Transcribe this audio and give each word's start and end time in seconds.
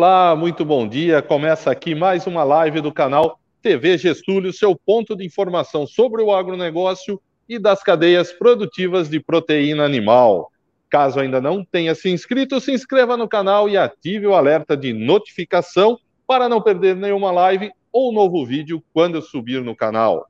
Olá, 0.00 0.36
muito 0.36 0.64
bom 0.64 0.86
dia. 0.86 1.20
Começa 1.20 1.72
aqui 1.72 1.92
mais 1.92 2.24
uma 2.24 2.44
live 2.44 2.80
do 2.80 2.92
canal 2.92 3.40
TV 3.60 3.98
Gestúlio, 3.98 4.52
seu 4.52 4.76
ponto 4.76 5.16
de 5.16 5.26
informação 5.26 5.88
sobre 5.88 6.22
o 6.22 6.32
agronegócio 6.32 7.20
e 7.48 7.58
das 7.58 7.82
cadeias 7.82 8.32
produtivas 8.32 9.08
de 9.08 9.18
proteína 9.18 9.84
animal. 9.84 10.52
Caso 10.88 11.18
ainda 11.18 11.40
não 11.40 11.64
tenha 11.64 11.96
se 11.96 12.08
inscrito, 12.10 12.60
se 12.60 12.70
inscreva 12.70 13.16
no 13.16 13.28
canal 13.28 13.68
e 13.68 13.76
ative 13.76 14.28
o 14.28 14.34
alerta 14.34 14.76
de 14.76 14.92
notificação 14.92 15.98
para 16.28 16.48
não 16.48 16.62
perder 16.62 16.94
nenhuma 16.94 17.32
live 17.32 17.72
ou 17.90 18.12
novo 18.12 18.46
vídeo 18.46 18.80
quando 18.94 19.16
eu 19.16 19.22
subir 19.22 19.64
no 19.64 19.74
canal. 19.74 20.28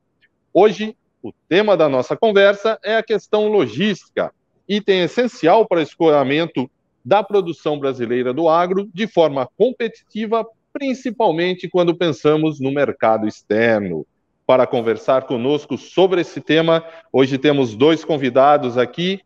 Hoje, 0.51 0.97
o 1.21 1.31
tema 1.47 1.77
da 1.77 1.87
nossa 1.87 2.17
conversa 2.17 2.79
é 2.83 2.95
a 2.95 3.03
questão 3.03 3.47
logística, 3.47 4.33
item 4.67 5.01
essencial 5.01 5.67
para 5.67 5.83
escoamento 5.83 6.67
da 7.09 7.23
produção 7.23 7.79
brasileira 7.79 8.31
do 8.31 8.47
agro 8.47 8.87
de 8.93 9.07
forma 9.07 9.49
competitiva, 9.57 10.45
principalmente 10.71 11.67
quando 11.67 11.95
pensamos 11.95 12.59
no 12.59 12.71
mercado 12.71 13.27
externo. 13.27 14.05
Para 14.45 14.67
conversar 14.67 15.23
conosco 15.23 15.75
sobre 15.75 16.21
esse 16.21 16.39
tema, 16.39 16.85
hoje 17.11 17.39
temos 17.39 17.73
dois 17.73 18.05
convidados 18.05 18.77
aqui. 18.77 19.21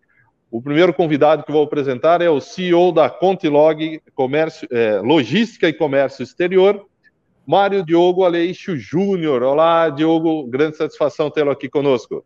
O 0.49 0.61
primeiro 0.61 0.93
convidado 0.93 1.43
que 1.43 1.51
vou 1.51 1.61
apresentar 1.61 2.21
é 2.21 2.29
o 2.29 2.39
CEO 2.39 2.93
da 2.93 3.09
Contilog 3.09 4.01
Comércio, 4.15 4.65
é, 4.71 5.01
Logística 5.01 5.67
e 5.67 5.73
Comércio 5.73 6.23
Exterior, 6.23 6.85
Mário 7.45 7.83
Diogo 7.83 8.23
Aleixo 8.23 8.77
Júnior. 8.77 9.43
Olá, 9.43 9.89
Diogo, 9.89 10.47
grande 10.47 10.77
satisfação 10.77 11.29
tê-lo 11.29 11.51
aqui 11.51 11.67
conosco. 11.67 12.23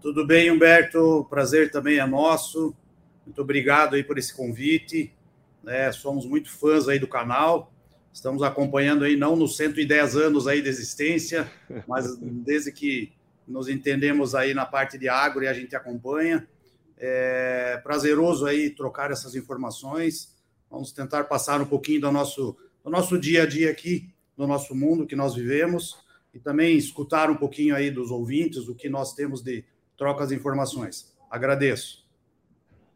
Tudo 0.00 0.26
bem, 0.26 0.50
Humberto? 0.50 1.26
Prazer 1.28 1.70
também 1.70 1.98
é 1.98 2.06
nosso. 2.06 2.74
Muito 3.26 3.40
obrigado 3.40 3.94
aí 3.94 4.04
por 4.04 4.18
esse 4.18 4.34
convite. 4.34 5.12
É, 5.66 5.90
somos 5.92 6.26
muito 6.26 6.50
fãs 6.50 6.88
aí 6.88 6.98
do 6.98 7.08
canal. 7.08 7.72
Estamos 8.12 8.42
acompanhando 8.42 9.04
aí 9.04 9.16
não 9.16 9.34
nos 9.34 9.56
110 9.56 10.16
anos 10.16 10.46
aí 10.46 10.62
de 10.62 10.68
existência, 10.68 11.50
mas 11.88 12.16
desde 12.16 12.70
que 12.70 13.12
nos 13.46 13.68
entendemos 13.68 14.34
aí 14.34 14.54
na 14.54 14.64
parte 14.64 14.98
de 14.98 15.08
agro 15.08 15.44
e 15.44 15.48
a 15.48 15.52
gente 15.52 15.74
acompanha. 15.74 16.46
É 16.96 17.80
prazeroso 17.82 18.46
aí 18.46 18.70
trocar 18.70 19.10
essas 19.10 19.34
informações. 19.34 20.34
Vamos 20.70 20.92
tentar 20.92 21.24
passar 21.24 21.60
um 21.60 21.66
pouquinho 21.66 22.00
do 22.02 22.12
nosso, 22.12 22.56
do 22.82 22.90
nosso 22.90 23.18
dia 23.18 23.42
a 23.42 23.46
dia 23.46 23.70
aqui, 23.70 24.12
do 24.36 24.46
nosso 24.46 24.74
mundo 24.74 25.06
que 25.06 25.16
nós 25.16 25.34
vivemos, 25.34 25.96
e 26.32 26.38
também 26.38 26.76
escutar 26.76 27.30
um 27.30 27.36
pouquinho 27.36 27.74
aí 27.74 27.90
dos 27.90 28.10
ouvintes, 28.10 28.68
o 28.68 28.74
que 28.74 28.88
nós 28.88 29.14
temos 29.14 29.42
de 29.42 29.64
trocas 29.96 30.28
de 30.28 30.34
informações. 30.34 31.12
Agradeço. 31.30 32.03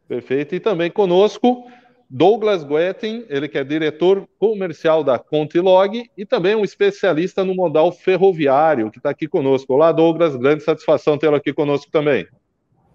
Perfeito. 0.09 0.55
E 0.55 0.59
também 0.59 0.89
conosco 0.89 1.69
Douglas 2.09 2.63
Guetin, 2.63 3.27
ele 3.29 3.47
que 3.47 3.59
é 3.59 3.63
diretor 3.63 4.27
comercial 4.39 5.03
da 5.03 5.19
Contilog 5.19 6.09
e 6.17 6.25
também 6.25 6.55
um 6.55 6.63
especialista 6.63 7.45
no 7.45 7.53
modal 7.53 7.91
ferroviário, 7.91 8.89
que 8.89 8.97
está 8.97 9.11
aqui 9.11 9.27
conosco. 9.27 9.71
Olá, 9.71 9.91
Douglas, 9.91 10.35
grande 10.35 10.63
satisfação 10.63 11.15
tê-lo 11.15 11.35
aqui 11.35 11.53
conosco 11.53 11.91
também. 11.91 12.27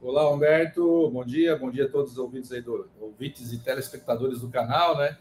Olá, 0.03 0.29
Humberto, 0.29 1.09
bom 1.09 1.25
dia, 1.25 1.57
bom 1.57 1.71
dia 1.71 1.85
a 1.85 1.89
todos 1.89 2.13
os 2.13 2.19
ouvintes 2.19 2.51
aí 2.51 2.61
do, 2.61 2.91
ouvintes 3.01 3.53
e 3.53 3.59
telespectadores 3.63 4.41
do 4.41 4.49
canal, 4.49 4.99
né? 4.99 5.17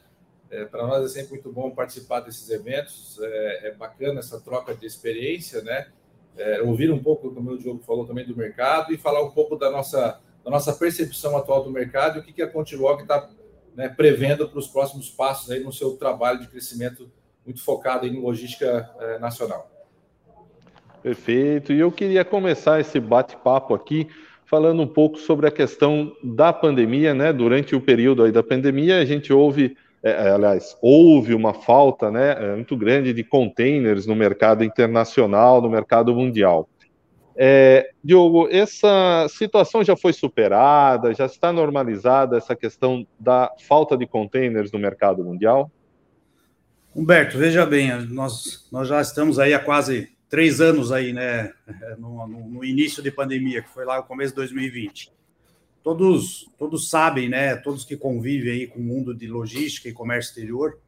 É, 0.49 0.65
Para 0.65 0.87
nós 0.87 1.05
é 1.05 1.07
sempre 1.07 1.33
muito 1.33 1.51
bom 1.51 1.69
participar 1.69 2.21
desses 2.21 2.49
eventos, 2.49 3.19
é, 3.21 3.67
é 3.67 3.71
bacana 3.75 4.19
essa 4.19 4.41
troca 4.41 4.73
de 4.73 4.87
experiência, 4.87 5.61
né? 5.61 5.87
É, 6.35 6.59
ouvir 6.63 6.91
um 6.91 7.01
pouco, 7.01 7.31
como 7.31 7.51
o 7.51 7.57
Diogo 7.57 7.83
falou 7.83 8.07
também, 8.07 8.25
do 8.25 8.35
mercado 8.35 8.91
e 8.91 8.97
falar 8.97 9.23
um 9.23 9.29
pouco 9.29 9.55
da 9.55 9.69
nossa 9.69 10.19
da 10.43 10.51
nossa 10.51 10.73
percepção 10.73 11.37
atual 11.37 11.63
do 11.63 11.71
mercado 11.71 12.17
e 12.17 12.21
o 12.21 12.23
que, 12.23 12.33
que 12.33 12.41
a 12.41 12.47
Contilog 12.47 13.01
está 13.01 13.29
né, 13.75 13.89
prevendo 13.89 14.47
para 14.47 14.59
os 14.59 14.67
próximos 14.67 15.09
passos 15.09 15.49
aí 15.49 15.63
no 15.63 15.71
seu 15.71 15.91
trabalho 15.91 16.39
de 16.39 16.47
crescimento 16.47 17.09
muito 17.45 17.61
focado 17.63 18.07
em 18.07 18.21
logística 18.21 18.89
eh, 18.99 19.19
nacional. 19.19 19.69
Perfeito. 21.01 21.73
E 21.73 21.79
eu 21.79 21.91
queria 21.91 22.23
começar 22.23 22.79
esse 22.79 22.99
bate-papo 22.99 23.73
aqui 23.73 24.07
falando 24.45 24.81
um 24.81 24.87
pouco 24.87 25.17
sobre 25.17 25.47
a 25.47 25.51
questão 25.51 26.15
da 26.23 26.53
pandemia, 26.53 27.13
né? 27.13 27.33
Durante 27.33 27.75
o 27.75 27.81
período 27.81 28.23
aí 28.23 28.31
da 28.31 28.41
pandemia, 28.41 28.99
a 28.99 29.05
gente 29.05 29.33
ouve, 29.33 29.75
é, 30.01 30.29
aliás, 30.29 30.77
houve 30.81 31.33
uma 31.33 31.53
falta, 31.53 32.09
né, 32.09 32.55
muito 32.55 32.77
grande 32.77 33.11
de 33.13 33.23
containers 33.23 34.05
no 34.05 34.15
mercado 34.15 34.63
internacional, 34.63 35.61
no 35.61 35.69
mercado 35.69 36.13
mundial. 36.15 36.69
É, 37.35 37.91
Diogo, 38.03 38.47
essa 38.49 39.27
situação 39.29 39.83
já 39.83 39.97
foi 39.97 40.13
superada, 40.13 41.13
já 41.13 41.25
está 41.25 41.51
normalizada 41.51 42.37
essa 42.37 42.55
questão 42.55 43.07
da 43.19 43.51
falta 43.67 43.97
de 43.97 44.05
containers 44.05 44.71
no 44.71 44.79
mercado 44.79 45.23
mundial? 45.23 45.71
Humberto, 46.95 47.37
veja 47.37 47.65
bem, 47.65 48.05
nós, 48.05 48.67
nós 48.71 48.87
já 48.87 49.01
estamos 49.01 49.39
aí 49.39 49.53
há 49.53 49.59
quase 49.59 50.13
três 50.29 50.61
anos 50.61 50.91
aí, 50.91 51.11
né, 51.11 51.51
no, 51.97 52.27
no, 52.27 52.65
início 52.65 53.01
de 53.01 53.11
pandemia, 53.11 53.61
que 53.61 53.69
foi 53.69 53.85
lá 53.85 53.97
no 53.97 54.03
começo 54.03 54.31
de 54.31 54.37
2020. 54.37 55.11
Todos, 55.83 56.49
todos 56.57 56.89
sabem, 56.89 57.29
né, 57.29 57.55
todos 57.55 57.83
que 57.83 57.97
convivem 57.97 58.51
aí 58.51 58.67
com 58.67 58.79
o 58.79 58.83
mundo 58.83 59.13
de 59.13 59.27
logística 59.27 59.89
e 59.89 59.93
comércio 59.93 60.29
exterior, 60.29 60.79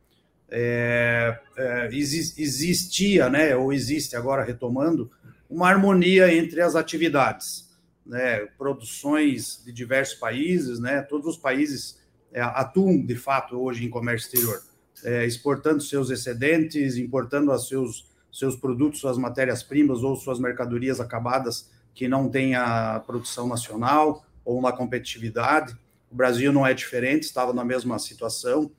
é, 0.50 1.39
é, 1.57 1.89
existia, 1.91 3.29
né, 3.29 3.56
ou 3.56 3.73
existe 3.73 4.16
agora 4.16 4.44
retomando, 4.44 5.12
uma 5.55 5.69
harmonia 5.69 6.35
entre 6.35 6.61
as 6.61 6.75
atividades, 6.75 7.69
né? 8.05 8.39
Produções 8.57 9.63
de 9.63 9.71
diversos 9.71 10.19
países, 10.19 10.79
né? 10.79 11.01
Todos 11.01 11.27
os 11.27 11.38
países 11.38 11.97
é, 12.33 12.41
atuam 12.41 13.01
de 13.01 13.16
fato 13.16 13.57
hoje 13.57 13.85
em 13.85 13.89
comércio 13.89 14.25
exterior, 14.25 14.61
é, 15.05 15.25
exportando 15.25 15.81
seus 15.81 16.09
excedentes, 16.09 16.97
importando 16.97 17.53
os 17.53 17.69
seus 17.69 18.13
seus 18.29 18.57
produtos, 18.57 18.99
suas 18.99 19.17
matérias-primas 19.17 20.03
ou 20.03 20.13
suas 20.17 20.41
mercadorias 20.41 20.99
acabadas 20.99 21.71
que 21.94 22.05
não 22.05 22.27
têm 22.27 22.53
a 22.53 23.01
produção 23.07 23.47
nacional 23.47 24.25
ou 24.44 24.59
uma 24.59 24.73
competitividade. 24.73 25.73
O 26.11 26.15
Brasil 26.15 26.51
não 26.51 26.67
é 26.67 26.73
diferente, 26.73 27.23
estava 27.23 27.53
na 27.53 27.63
mesma 27.63 27.97
situação. 27.97 28.69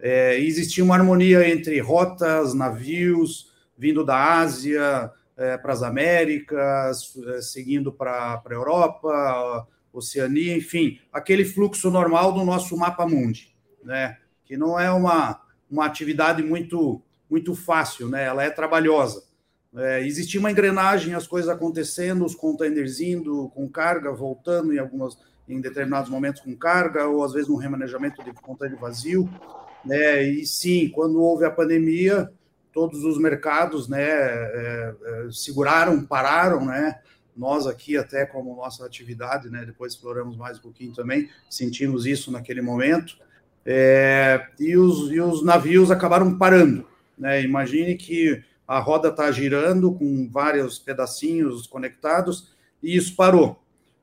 É, 0.00 0.36
existia 0.40 0.82
uma 0.82 0.96
harmonia 0.96 1.48
entre 1.48 1.78
rotas, 1.78 2.54
navios 2.54 3.52
vindo 3.78 4.04
da 4.04 4.40
Ásia, 4.40 5.12
é, 5.36 5.56
para 5.56 5.72
as 5.72 5.82
Américas, 5.82 7.14
é, 7.26 7.40
seguindo 7.40 7.92
para 7.92 8.42
a 8.44 8.52
Europa, 8.52 9.66
Oceania, 9.92 10.56
enfim, 10.56 10.98
aquele 11.12 11.44
fluxo 11.44 11.90
normal 11.90 12.32
do 12.32 12.44
nosso 12.44 12.76
mapa 12.76 13.06
mundi, 13.06 13.54
né? 13.82 14.18
Que 14.44 14.56
não 14.56 14.78
é 14.78 14.90
uma, 14.90 15.40
uma 15.70 15.86
atividade 15.86 16.42
muito 16.42 17.00
muito 17.30 17.54
fácil, 17.54 18.08
né? 18.08 18.24
Ela 18.24 18.44
é 18.44 18.50
trabalhosa. 18.50 19.24
É, 19.76 20.06
existia 20.06 20.38
uma 20.38 20.50
engrenagem, 20.50 21.14
as 21.14 21.26
coisas 21.26 21.50
acontecendo, 21.50 22.24
os 22.24 22.34
containers 22.34 23.00
indo 23.00 23.50
com 23.54 23.68
carga, 23.68 24.12
voltando 24.12 24.72
em 24.72 24.78
algumas 24.78 25.18
em 25.48 25.60
determinados 25.60 26.08
momentos 26.08 26.40
com 26.40 26.56
carga, 26.56 27.06
ou 27.06 27.24
às 27.24 27.32
vezes 27.32 27.50
um 27.50 27.56
remanejamento 27.56 28.22
de 28.22 28.32
container 28.32 28.78
vazio. 28.78 29.28
Né? 29.84 30.22
E 30.22 30.46
sim, 30.46 30.88
quando 30.88 31.20
houve 31.20 31.44
a 31.44 31.50
pandemia, 31.50 32.32
todos 32.74 33.04
os 33.04 33.16
mercados 33.18 33.88
né, 33.88 34.02
é, 34.02 34.94
é, 35.04 35.28
seguraram, 35.30 36.04
pararam, 36.04 36.66
né? 36.66 37.00
Nós 37.36 37.66
aqui, 37.66 37.96
até 37.96 38.26
como 38.26 38.54
nossa 38.54 38.84
atividade, 38.84 39.48
né, 39.48 39.64
depois 39.64 39.92
exploramos 39.92 40.36
mais 40.36 40.58
um 40.58 40.62
pouquinho 40.62 40.92
também, 40.92 41.28
sentimos 41.48 42.04
isso 42.04 42.30
naquele 42.30 42.60
momento, 42.60 43.16
é, 43.64 44.46
e, 44.58 44.76
os, 44.76 45.10
e 45.10 45.20
os 45.20 45.44
navios 45.44 45.90
acabaram 45.90 46.36
parando. 46.36 46.86
Né? 47.18 47.42
Imagine 47.42 47.96
que 47.96 48.44
a 48.68 48.78
roda 48.78 49.08
está 49.08 49.30
girando 49.32 49.92
com 49.92 50.28
vários 50.30 50.78
pedacinhos 50.78 51.66
conectados, 51.66 52.54
e 52.82 52.96
isso 52.96 53.16
parou. 53.16 53.60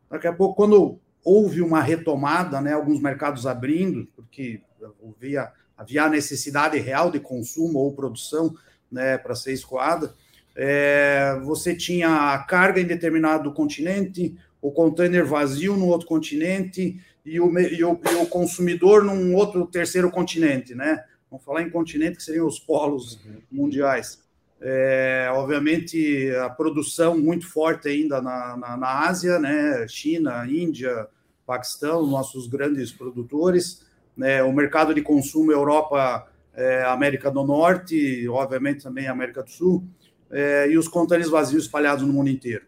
Daqui 0.09 0.27
a 0.27 0.33
pouco, 0.33 0.55
quando 0.55 0.99
houve 1.23 1.61
uma 1.61 1.81
retomada, 1.81 2.59
né, 2.59 2.73
alguns 2.73 2.99
mercados 2.99 3.47
abrindo, 3.47 4.07
porque 4.15 4.61
havia 5.07 5.51
havia 5.81 6.03
a 6.03 6.09
necessidade 6.09 6.77
real 6.77 7.09
de 7.09 7.19
consumo 7.19 7.79
ou 7.79 7.93
produção 7.93 8.53
né, 8.91 9.17
para 9.17 9.33
ser 9.33 9.51
escoada, 9.51 10.13
é, 10.55 11.39
você 11.43 11.75
tinha 11.75 12.33
a 12.33 12.37
carga 12.39 12.79
em 12.79 12.85
determinado 12.85 13.51
continente, 13.51 14.37
o 14.61 14.71
container 14.71 15.25
vazio 15.25 15.75
no 15.75 15.87
outro 15.87 16.07
continente 16.07 17.01
e 17.25 17.39
o, 17.39 17.57
e 17.57 17.83
o, 17.83 17.99
e 18.11 18.15
o 18.15 18.27
consumidor 18.27 19.03
num 19.03 19.33
outro 19.33 19.65
terceiro 19.65 20.11
continente, 20.11 20.75
né? 20.75 21.03
Vamos 21.31 21.45
falar 21.45 21.63
em 21.63 21.69
continente 21.69 22.17
que 22.17 22.23
seriam 22.23 22.45
os 22.45 22.59
polos 22.59 23.19
uhum. 23.25 23.41
mundiais. 23.51 24.21
É, 24.59 25.29
obviamente, 25.33 26.29
a 26.43 26.49
produção 26.49 27.17
muito 27.17 27.47
forte 27.47 27.87
ainda 27.87 28.21
na, 28.21 28.55
na, 28.57 28.77
na 28.77 29.07
Ásia, 29.07 29.39
né? 29.39 29.87
China, 29.87 30.45
Índia, 30.45 31.07
Paquistão, 31.45 32.05
nossos 32.05 32.45
grandes 32.47 32.91
produtores 32.91 33.89
né, 34.21 34.43
o 34.43 34.53
mercado 34.53 34.93
de 34.93 35.01
consumo 35.01 35.51
Europa, 35.51 36.27
é, 36.53 36.83
América 36.83 37.31
do 37.31 37.43
Norte, 37.43 38.27
obviamente 38.29 38.83
também 38.83 39.07
América 39.07 39.41
do 39.41 39.49
Sul, 39.49 39.83
é, 40.29 40.69
e 40.69 40.77
os 40.77 40.87
containers 40.87 41.31
vazios 41.31 41.63
espalhados 41.63 42.05
no 42.05 42.13
mundo 42.13 42.29
inteiro. 42.29 42.63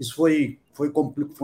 Isso 0.00 0.16
foi, 0.16 0.58
foi, 0.74 0.92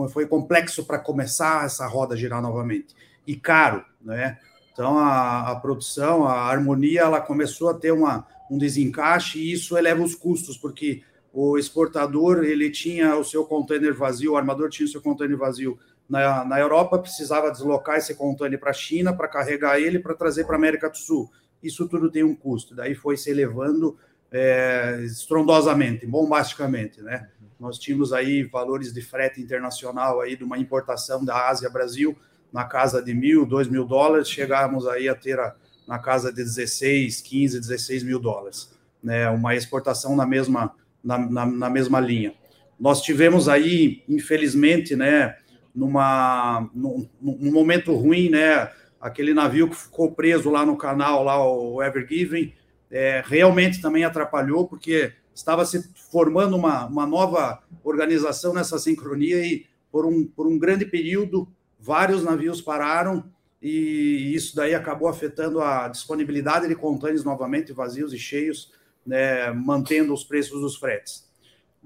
foi 0.09 0.27
complexo 0.27 0.83
para 0.83 0.99
começar 0.99 1.65
essa 1.65 1.87
roda 1.87 2.13
a 2.13 2.17
girar 2.17 2.41
novamente. 2.41 2.93
E 3.25 3.37
caro, 3.37 3.85
né? 4.01 4.37
Então, 4.73 4.97
a, 4.97 5.51
a 5.51 5.55
produção, 5.55 6.25
a 6.25 6.49
harmonia, 6.49 7.01
ela 7.01 7.21
começou 7.21 7.69
a 7.69 7.73
ter 7.73 7.93
uma, 7.93 8.27
um 8.51 8.57
desencaixe 8.57 9.39
e 9.39 9.53
isso 9.53 9.77
eleva 9.77 10.03
os 10.03 10.13
custos, 10.13 10.57
porque 10.57 11.03
o 11.31 11.57
exportador 11.57 12.43
ele 12.43 12.69
tinha 12.69 13.15
o 13.15 13.23
seu 13.23 13.45
container 13.45 13.93
vazio, 13.93 14.33
o 14.33 14.37
armador 14.37 14.69
tinha 14.69 14.85
o 14.85 14.89
seu 14.89 15.01
container 15.01 15.37
vazio 15.37 15.79
na, 16.09 16.43
na 16.43 16.59
Europa, 16.59 16.97
precisava 16.97 17.51
deslocar 17.51 17.97
esse 17.97 18.15
container 18.15 18.59
para 18.59 18.71
a 18.71 18.73
China 18.73 19.13
para 19.15 19.27
carregar 19.27 19.79
ele 19.79 19.99
para 19.99 20.15
trazer 20.15 20.45
para 20.45 20.55
a 20.55 20.57
América 20.57 20.89
do 20.89 20.97
Sul. 20.97 21.31
Isso 21.61 21.87
tudo 21.87 22.09
tem 22.09 22.23
um 22.23 22.35
custo. 22.35 22.73
Daí 22.73 22.95
foi 22.95 23.15
se 23.15 23.29
elevando 23.29 23.97
é, 24.31 25.01
estrondosamente, 25.03 26.05
bombasticamente, 26.05 27.01
né? 27.01 27.29
Nós 27.59 27.77
tínhamos 27.77 28.13
aí 28.13 28.43
valores 28.43 28.93
de 28.93 29.01
frete 29.01 29.41
internacional 29.41 30.21
aí 30.21 30.35
de 30.35 30.43
uma 30.43 30.57
importação 30.57 31.23
da 31.23 31.49
Ásia 31.49 31.69
Brasil 31.69 32.17
na 32.51 32.63
casa 32.63 33.01
de 33.01 33.13
mil, 33.13 33.45
dois 33.45 33.67
mil 33.67 33.85
dólares, 33.85 34.29
chegamos 34.29 34.87
aí 34.87 35.07
a 35.07 35.13
ter 35.13 35.39
a, 35.39 35.53
na 35.87 35.99
casa 35.99 36.31
de 36.31 36.37
16, 36.37 37.21
15, 37.21 37.59
16 37.59 38.03
mil 38.03 38.19
dólares, 38.19 38.71
né? 39.03 39.29
Uma 39.29 39.55
exportação 39.55 40.15
na 40.15 40.25
mesma 40.25 40.73
na, 41.03 41.17
na, 41.17 41.45
na 41.45 41.69
mesma 41.69 41.99
linha. 41.99 42.33
Nós 42.79 43.01
tivemos 43.01 43.49
aí, 43.49 44.03
infelizmente, 44.07 44.95
né, 44.95 45.35
numa, 45.79 46.69
num, 46.73 47.07
num, 47.21 47.51
momento 47.51 47.95
ruim, 47.95 48.29
né, 48.29 48.69
aquele 48.99 49.33
navio 49.33 49.69
que 49.69 49.75
ficou 49.75 50.11
preso 50.11 50.49
lá 50.49 50.65
no 50.65 50.75
canal, 50.75 51.23
lá 51.23 51.41
o 51.41 51.81
Ever 51.81 52.05
Given, 52.05 52.53
é, 52.91 53.23
realmente 53.25 53.81
também 53.81 54.03
atrapalhou, 54.03 54.67
porque 54.67 55.13
estava 55.33 55.65
se 55.65 55.89
formando 56.11 56.57
uma, 56.57 56.85
uma 56.85 57.07
nova 57.07 57.63
organização 57.81 58.53
nessa 58.53 58.77
sincronia 58.77 59.41
e 59.45 59.65
por 59.89 60.05
um, 60.05 60.25
por 60.25 60.45
um 60.45 60.59
grande 60.59 60.85
período 60.85 61.47
vários 61.79 62.23
navios 62.23 62.61
pararam 62.61 63.23
e 63.61 64.33
isso 64.35 64.55
daí 64.55 64.75
acabou 64.75 65.07
afetando 65.07 65.61
a 65.61 65.87
disponibilidade 65.87 66.67
de 66.67 66.75
contêineres 66.75 67.23
novamente 67.23 67.71
vazios 67.71 68.13
e 68.13 68.19
cheios 68.19 68.73
né, 69.05 69.49
mantendo 69.51 70.13
os 70.13 70.25
preços 70.25 70.59
dos 70.59 70.75
fretes. 70.75 71.27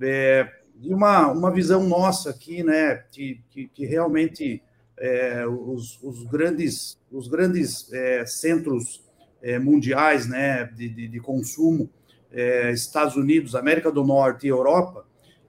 É, 0.01 0.51
e 0.81 0.93
uma, 0.93 1.31
uma 1.31 1.51
visão 1.51 1.83
nossa 1.87 2.29
aqui, 2.29 2.63
né, 2.63 2.95
que, 3.11 3.41
que, 3.49 3.67
que 3.67 3.85
realmente 3.85 4.61
é, 4.97 5.45
os, 5.45 6.01
os, 6.03 6.23
grandes, 6.25 6.99
os 7.11 7.27
grandes 7.27 7.91
é, 7.93 8.25
centros 8.25 9.03
é, 9.41 9.59
mundiais 9.59 10.27
né, 10.27 10.65
de, 10.65 10.89
de, 10.89 11.07
de 11.07 11.19
consumo, 11.19 11.89
é, 12.31 12.71
Estados 12.71 13.15
Unidos, 13.15 13.55
América 13.55 13.91
do 13.91 14.03
Norte 14.03 14.47
e 14.47 14.49
Europa, 14.49 15.05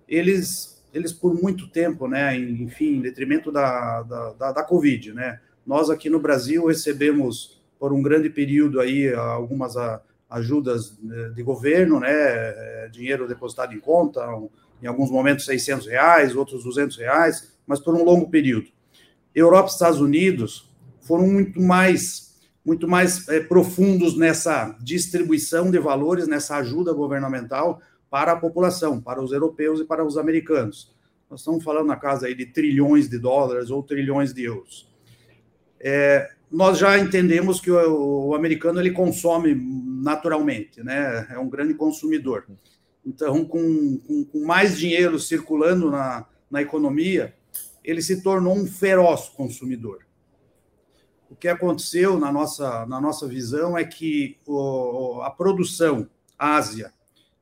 eles, 0.09 0.85
eles 0.93 1.13
por 1.13 1.35
muito 1.35 1.69
tempo, 1.69 2.07
né, 2.07 2.37
enfim, 2.37 2.97
em 2.97 3.01
detrimento 3.01 3.51
da, 3.51 4.03
da, 4.03 4.33
da, 4.33 4.53
da 4.53 4.63
Covid, 4.63 5.13
né, 5.13 5.41
nós 5.67 5.89
aqui 5.89 6.11
no 6.11 6.21
Brasil 6.21 6.67
recebemos 6.67 7.63
por 7.79 7.93
um 7.93 8.03
grande 8.03 8.31
período 8.31 8.81
aí 8.81 9.13
algumas 9.13 9.75
ajudas 10.29 10.99
né, 11.03 11.31
de 11.35 11.43
governo, 11.43 12.01
né, 12.01 12.11
é, 12.11 12.89
dinheiro 12.91 13.29
depositado 13.29 13.75
em 13.75 13.81
conta, 13.81 14.27
em 14.85 14.87
alguns 14.87 15.11
momentos 15.11 15.47
600 15.47 15.87
reais, 15.87 16.37
outros 16.37 16.63
200 16.63 16.99
reais, 16.99 17.51
mas 17.67 17.81
por 17.81 17.95
um 17.95 18.05
longo 18.05 18.29
período. 18.29 18.69
Europa 19.35 19.71
e 19.71 19.73
Estados 19.73 19.99
Unidos 19.99 20.71
foram 21.01 21.27
muito 21.27 21.59
mais, 21.59 22.39
muito 22.63 22.87
mais 22.87 23.27
é, 23.29 23.41
profundos 23.41 24.15
nessa 24.19 24.77
distribuição 24.83 25.71
de 25.71 25.79
valores, 25.79 26.29
nessa 26.29 26.57
ajuda 26.59 26.93
governamental 26.93 27.81
para 28.11 28.33
a 28.33 28.37
população, 28.37 29.01
para 29.01 29.23
os 29.23 29.33
europeus 29.33 29.81
e 29.81 29.85
para 29.87 30.05
os 30.05 30.19
americanos. 30.19 30.95
Nós 31.31 31.41
estamos 31.41 31.65
falando 31.65 31.87
na 31.87 31.97
casa 31.97 32.27
aí 32.27 32.35
de 32.35 32.45
trilhões 32.45 33.09
de 33.09 33.19
dólares 33.19 33.71
ou 33.71 33.83
trilhões 33.83 34.35
de 34.35 34.45
euros. 34.45 34.87
É, 35.81 36.31
nós 36.53 36.79
já 36.79 36.99
entendemos 36.99 37.59
que 37.59 37.71
o, 37.71 38.29
o, 38.29 38.35
americano 38.35 38.81
ele 38.81 38.91
consome 38.91 39.55
naturalmente, 40.03 40.83
né? 40.85 41.27
É 41.31 41.39
um 41.39 41.49
grande 41.49 41.73
consumidor. 41.73 42.45
Então, 43.07 43.45
com, 43.45 43.99
com, 43.99 44.25
com, 44.25 44.45
mais 44.45 44.79
dinheiro 44.79 45.19
circulando 45.19 45.91
na, 45.91 46.27
na 46.51 46.63
economia, 46.63 47.35
ele 47.83 48.01
se 48.01 48.23
tornou 48.23 48.57
um 48.57 48.67
feroz 48.67 49.29
consumidor. 49.29 50.07
O 51.31 51.37
que 51.37 51.49
aconteceu 51.49 52.19
na 52.19 52.33
nossa, 52.33 52.87
na 52.87 53.01
nossa 53.01 53.27
visão 53.27 53.77
é 53.77 53.85
que 53.85 54.39
o, 54.47 55.21
a 55.23 55.31
produção 55.31 56.09
Ásia 56.39 56.93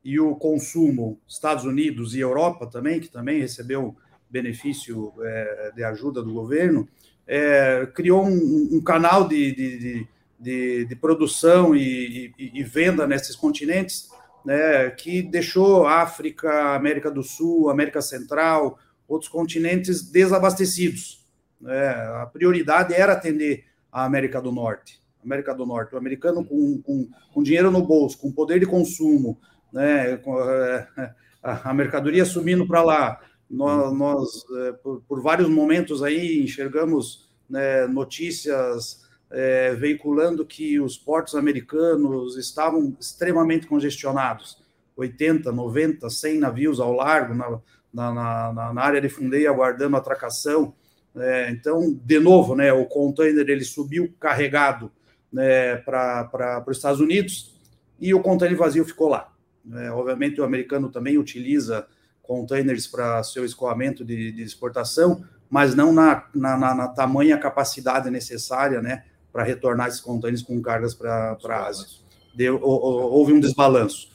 e 0.04 0.18
o 0.18 0.34
consumo 0.34 1.20
Estados 1.28 1.64
Unidos 1.64 2.14
e 2.14 2.20
Europa 2.20 2.66
também, 2.66 3.00
que 3.00 3.08
também 3.08 3.40
recebeu 3.40 3.96
benefício 4.28 5.12
é, 5.20 5.72
de 5.76 5.84
ajuda 5.84 6.22
do 6.22 6.32
governo, 6.32 6.88
é, 7.26 7.86
criou 7.94 8.24
um, 8.24 8.68
um 8.72 8.80
canal 8.80 9.28
de, 9.28 9.54
de, 9.54 10.08
de, 10.40 10.84
de 10.86 10.96
produção 10.96 11.76
e, 11.76 12.32
e, 12.38 12.50
e, 12.54 12.62
venda 12.62 13.06
nesses 13.06 13.36
continentes 13.36 14.10
né, 14.44 14.90
que 14.90 15.22
deixou 15.22 15.86
África, 15.86 16.74
América 16.74 17.10
do 17.10 17.22
Sul, 17.22 17.70
América 17.70 18.02
Central, 18.02 18.78
outros 19.06 19.30
continentes 19.30 20.02
desabastecidos. 20.02 21.24
Né? 21.60 21.88
A 22.22 22.26
prioridade 22.32 22.94
era 22.94 23.12
atender 23.12 23.64
a 23.90 24.04
América 24.04 24.40
do 24.40 24.50
Norte. 24.50 25.00
América 25.24 25.54
do 25.54 25.64
Norte, 25.64 25.94
o 25.94 25.98
americano 25.98 26.44
com, 26.44 26.82
com, 26.82 27.08
com 27.32 27.42
dinheiro 27.42 27.70
no 27.70 27.86
bolso, 27.86 28.18
com 28.18 28.32
poder 28.32 28.58
de 28.58 28.66
consumo, 28.66 29.38
né, 29.72 30.14
é, 30.14 30.88
a 31.42 31.72
mercadoria 31.72 32.24
subindo 32.24 32.66
para 32.66 32.82
lá, 32.82 33.20
nós, 33.48 33.96
nós 33.96 34.28
é, 34.66 34.72
por, 34.72 35.02
por, 35.02 35.22
vários 35.22 35.48
momentos 35.48 36.02
aí 36.02 36.42
enxergamos 36.42 37.30
né, 37.48 37.86
notícias 37.86 39.02
é, 39.32 39.74
veiculando 39.74 40.44
que 40.44 40.78
os 40.78 40.98
portos 40.98 41.34
americanos 41.34 42.36
estavam 42.36 42.94
extremamente 43.00 43.66
congestionados, 43.66 44.62
80, 44.94 45.50
90, 45.50 46.08
100 46.10 46.38
navios 46.38 46.78
ao 46.78 46.92
largo 46.92 47.34
na, 47.34 47.60
na, 47.92 48.52
na, 48.52 48.72
na 48.74 48.82
área 48.82 49.00
de 49.00 49.08
fundeio 49.08 49.50
aguardando 49.50 49.96
atracação. 49.96 50.74
É, 51.16 51.50
então, 51.50 51.98
de 52.04 52.18
novo, 52.18 52.54
né, 52.54 52.72
o 52.72 52.84
container 52.84 53.48
ele 53.48 53.64
subiu 53.64 54.14
carregado 54.20 54.92
né, 55.32 55.76
para 55.76 56.62
os 56.66 56.76
Estados 56.76 57.00
Unidos 57.00 57.54
e 57.98 58.12
o 58.12 58.20
container 58.20 58.56
vazio 58.56 58.84
ficou 58.84 59.08
lá. 59.08 59.32
É, 59.74 59.90
obviamente, 59.90 60.40
o 60.40 60.44
americano 60.44 60.90
também 60.90 61.16
utiliza 61.16 61.86
containers 62.22 62.86
para 62.86 63.22
seu 63.22 63.44
escoamento 63.44 64.04
de, 64.04 64.32
de, 64.32 64.42
exportação, 64.42 65.24
mas 65.48 65.74
não 65.74 65.92
na, 65.92 66.26
na, 66.34 66.56
na, 66.56 66.74
na 66.74 66.88
tamanha 66.88 67.38
capacidade 67.38 68.10
necessária, 68.10 68.80
né, 68.82 69.04
para 69.32 69.42
retornar 69.42 69.88
esses 69.88 70.00
containers 70.00 70.42
com 70.42 70.60
cargas 70.60 70.94
para 70.94 71.38
a 71.44 71.66
Ásia. 71.66 71.86
Deu, 72.34 72.60
houve 72.62 73.32
um 73.32 73.40
desbalanço. 73.40 74.10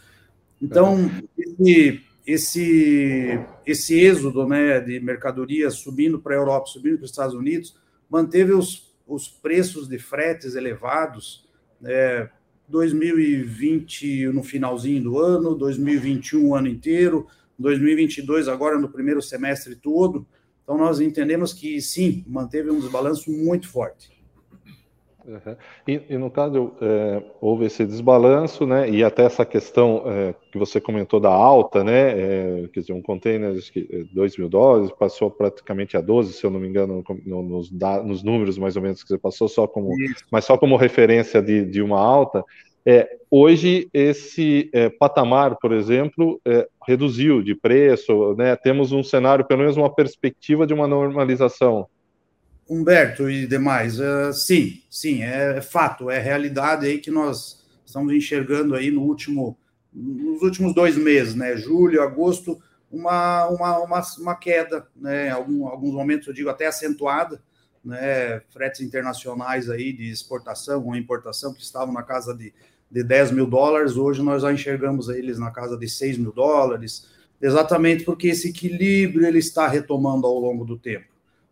Então, 0.62 1.10
esse, 1.38 2.02
esse, 2.26 3.40
esse 3.66 4.00
êxodo 4.00 4.48
né, 4.48 4.80
de 4.80 5.00
mercadorias 5.00 5.76
subindo 5.76 6.20
para 6.20 6.36
a 6.36 6.38
Europa, 6.38 6.68
subindo 6.68 6.98
para 6.98 7.06
os 7.06 7.12
Estados 7.12 7.36
Unidos, 7.36 7.76
manteve 8.10 8.54
os, 8.54 8.96
os 9.08 9.28
preços 9.28 9.88
de 9.88 10.00
fretes 10.00 10.56
elevados. 10.56 11.46
É, 11.84 12.30
2020 12.68 14.28
no 14.28 14.44
finalzinho 14.44 15.04
do 15.04 15.20
ano, 15.20 15.56
2021 15.56 16.48
o 16.48 16.56
ano 16.56 16.68
inteiro, 16.68 17.28
2022 17.58 18.48
agora 18.48 18.78
no 18.78 18.90
primeiro 18.90 19.22
semestre 19.22 19.76
todo. 19.76 20.28
Então 20.64 20.78
nós 20.78 21.00
entendemos 21.00 21.54
que 21.54 21.82
sim, 21.82 22.26
manteve 22.28 22.70
um 22.70 22.80
desbalanço 22.80 23.32
muito 23.32 23.70
forte. 23.70 24.17
Uhum. 25.28 25.56
E, 25.86 26.02
e, 26.10 26.18
no 26.18 26.32
caso 26.32 26.74
é, 26.82 27.22
houve 27.42 27.66
esse 27.66 27.86
desbalanço, 27.86 28.66
né? 28.66 28.90
E 28.90 29.04
até 29.04 29.24
essa 29.24 29.46
questão 29.46 30.04
é, 30.06 30.34
que 30.50 30.58
você 30.58 30.80
comentou 30.80 31.20
da 31.20 31.30
alta, 31.30 31.84
né? 31.84 32.64
É, 32.64 32.68
quer 32.72 32.80
dizer, 32.80 32.94
um 32.94 33.02
container 33.02 33.54
de 33.54 34.06
2 34.14 34.34
é, 34.34 34.38
mil 34.40 34.48
dólares 34.48 34.90
passou 34.98 35.30
praticamente 35.30 35.98
a 35.98 36.02
12, 36.02 36.32
se 36.32 36.46
eu 36.46 36.50
não 36.50 36.62
me 36.62 36.68
engano, 36.70 37.04
no, 37.26 37.44
nos, 37.44 37.70
nos, 37.70 38.24
números 38.24 38.58
mais 38.58 38.78
ou 38.78 38.82
menos 38.82 39.04
que 39.04 39.10
você 39.10 39.18
passou, 39.18 39.50
só 39.50 39.68
como, 39.68 39.90
mas 40.32 40.46
só 40.46 40.58
como 40.58 40.78
referência 40.78 41.42
de, 41.42 41.66
de 41.66 41.82
uma 41.82 42.00
alta. 42.00 42.42
É, 42.86 43.18
hoje, 43.30 43.90
esse 43.94 44.70
é, 44.74 44.88
patamar, 44.88 45.58
por 45.58 45.74
exemplo, 45.74 46.40
é, 46.46 46.66
reduziu 46.88 47.44
de 47.44 47.54
preço, 47.54 48.34
né? 48.38 48.56
temos 48.56 48.94
um 48.94 49.04
cenário, 49.04 49.44
pelo 49.44 49.60
menos 49.60 49.76
uma 49.76 49.94
perspectiva 49.94 50.66
de 50.66 50.74
uma 50.74 50.88
normalização. 50.88 51.86
Humberto 52.70 53.30
e 53.30 53.48
demais, 53.48 54.00
uh, 54.00 54.34
sim, 54.34 54.82
sim, 54.90 55.24
é, 55.24 55.62
fato, 55.62 56.10
é 56.10 56.20
realidade 56.20 56.86
aí 56.86 57.00
que 57.00 57.10
nós 57.10 57.66
estamos 57.86 58.14
enxergando 58.14 58.76
aí 58.76 58.92
no 58.92 59.02
último, 59.04 59.58
nos 59.94 60.42
últimos 60.42 60.74
dois 60.74 60.98
meses, 60.98 61.34
né? 61.34 61.56
Julho, 61.56 62.02
agosto, 62.02 62.62
uma, 62.92 63.48
uma, 63.48 63.80
uma, 63.80 64.02
uma 64.20 64.36
queda, 64.36 64.88
né? 64.96 65.30
Algum, 65.30 65.68
alguns 65.68 65.94
momentos 65.94 66.28
eu 66.28 66.34
digo 66.34 66.50
até 66.50 66.68
acentuada, 66.68 67.42
né? 67.84 68.42
Fretes 68.50 68.82
internacionais 68.82 69.70
aí 69.70 69.94
de 69.94 70.10
exportação 70.10 70.86
ou 70.86 70.96
importação 70.96 71.54
que 71.54 71.62
estavam 71.62 71.94
na 71.94 72.04
casa 72.04 72.36
de 72.36 72.54
de 72.90 73.04
10 73.04 73.32
mil 73.32 73.46
dólares, 73.46 73.98
hoje 73.98 74.22
nós 74.22 74.42
já 74.42 74.52
enxergamos 74.52 75.10
eles 75.10 75.38
na 75.38 75.52
casa 75.52 75.78
de 75.78 75.88
6 75.90 76.18
mil 76.18 76.32
dólares, 76.32 77.08
exatamente 77.42 78.04
porque 78.04 78.30
esse 78.30 78.50
equilíbrio 78.50 79.28
ele 79.28 79.40
está 79.40 79.68
retomando 79.68 80.26
ao 80.26 80.40
longo 80.40 80.66
do 80.66 80.78
tempo. 80.78 81.06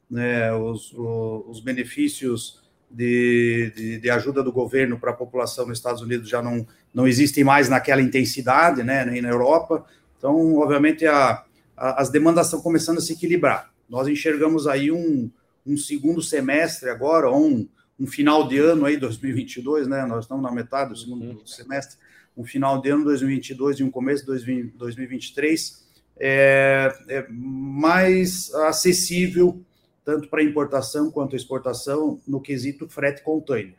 Né? 0.10 0.54
Os, 0.54 0.94
os 0.94 1.60
benefícios 1.60 2.64
de, 2.90 3.72
de, 3.76 4.00
de 4.00 4.10
ajuda 4.10 4.42
do 4.42 4.52
governo 4.52 4.98
para 4.98 5.12
a 5.12 5.16
população 5.16 5.68
nos 5.68 5.78
Estados 5.78 6.02
Unidos 6.02 6.30
já 6.30 6.42
não, 6.42 6.66
não 6.94 7.08
existem 7.08 7.44
mais 7.44 7.68
naquela 7.68 8.02
intensidade, 8.02 8.84
né, 8.84 9.04
nem 9.06 9.22
na 9.22 9.30
Europa. 9.30 9.86
Então, 10.18 10.56
obviamente, 10.56 11.06
a, 11.06 11.44
a, 11.76 12.02
as 12.02 12.10
demandas 12.10 12.48
estão 12.48 12.62
começando 12.62 13.00
a 13.00 13.02
se 13.02 13.14
equilibrar. 13.14 13.72
Nós 13.90 14.08
enxergamos 14.08 14.66
aí 14.66 14.92
um, 14.92 15.30
um 15.66 15.78
segundo 15.78 16.22
semestre 16.22 16.90
agora, 16.90 17.30
ou 17.30 17.46
um, 17.46 17.68
um 18.00 18.08
final 18.08 18.48
de 18.48 18.58
ano 18.60 18.86
aí, 18.86 18.98
2022, 18.98 19.88
né? 19.88 20.06
Nós 20.06 20.24
estamos 20.26 20.44
na 20.44 20.52
metade 20.52 20.92
do 20.92 20.96
segundo 20.96 21.26
uhum. 21.26 21.46
semestre, 21.46 21.98
um 22.38 22.46
final 22.46 22.82
de 22.82 22.90
ano 22.90 23.04
2022 23.04 23.80
e 23.80 23.84
um 23.84 23.92
começo 23.92 24.26
de 24.26 24.64
2023 24.78 25.86
é, 26.18 26.96
é 27.10 27.26
mais 27.30 28.54
acessível 28.56 29.62
tanto 30.06 30.30
para 30.30 30.44
importação 30.44 31.10
quanto 31.10 31.36
exportação 31.36 32.22
no 32.28 32.40
quesito 32.40 32.88
frete 32.88 33.24
container. 33.24 33.74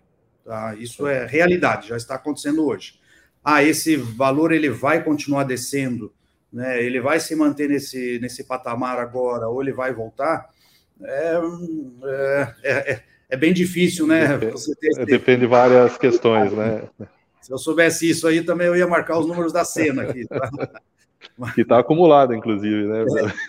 Tá? 0.45 0.75
Isso 0.75 1.07
é 1.07 1.25
realidade, 1.25 1.89
já 1.89 1.97
está 1.97 2.17
acontecendo 2.17 2.67
hoje. 2.67 3.01
Ah, 3.45 3.63
esse 3.63 3.97
valor 3.97 4.53
ele 4.53 4.69
vai 4.69 5.05
continuar 5.05 5.45
descendo, 5.45 6.13
né? 6.53 6.83
Ele 6.83 7.01
vai 7.01 7.21
se 7.21 7.35
manter 7.37 7.69
nesse 7.69 8.19
nesse 8.19 8.43
patamar 8.43 8.99
agora 8.99 9.49
ou 9.49 9.63
ele 9.63 9.73
vai 9.73 9.95
voltar? 9.95 10.49
É, 11.01 11.41
é, 12.65 12.93
é, 12.93 13.03
é 13.29 13.37
bem 13.37 13.53
difícil, 13.53 14.07
né? 14.07 14.37
Depende, 14.37 15.05
depende 15.07 15.41
de 15.43 15.47
várias 15.47 15.97
questões, 15.97 16.53
né? 16.53 16.89
Se 17.41 17.53
eu 17.53 17.59
soubesse 17.59 18.11
isso 18.11 18.27
aí, 18.27 18.43
também 18.43 18.67
eu 18.67 18.75
ia 18.75 18.89
marcar 18.89 19.19
os 19.19 19.27
números 19.29 19.53
da 19.53 19.65
cena 19.65 20.03
aqui. 20.03 20.27
Tá? 20.27 20.51
Que 21.55 21.61
está 21.61 21.79
acumulado, 21.79 22.35
inclusive, 22.35 22.87
né? 22.87 23.05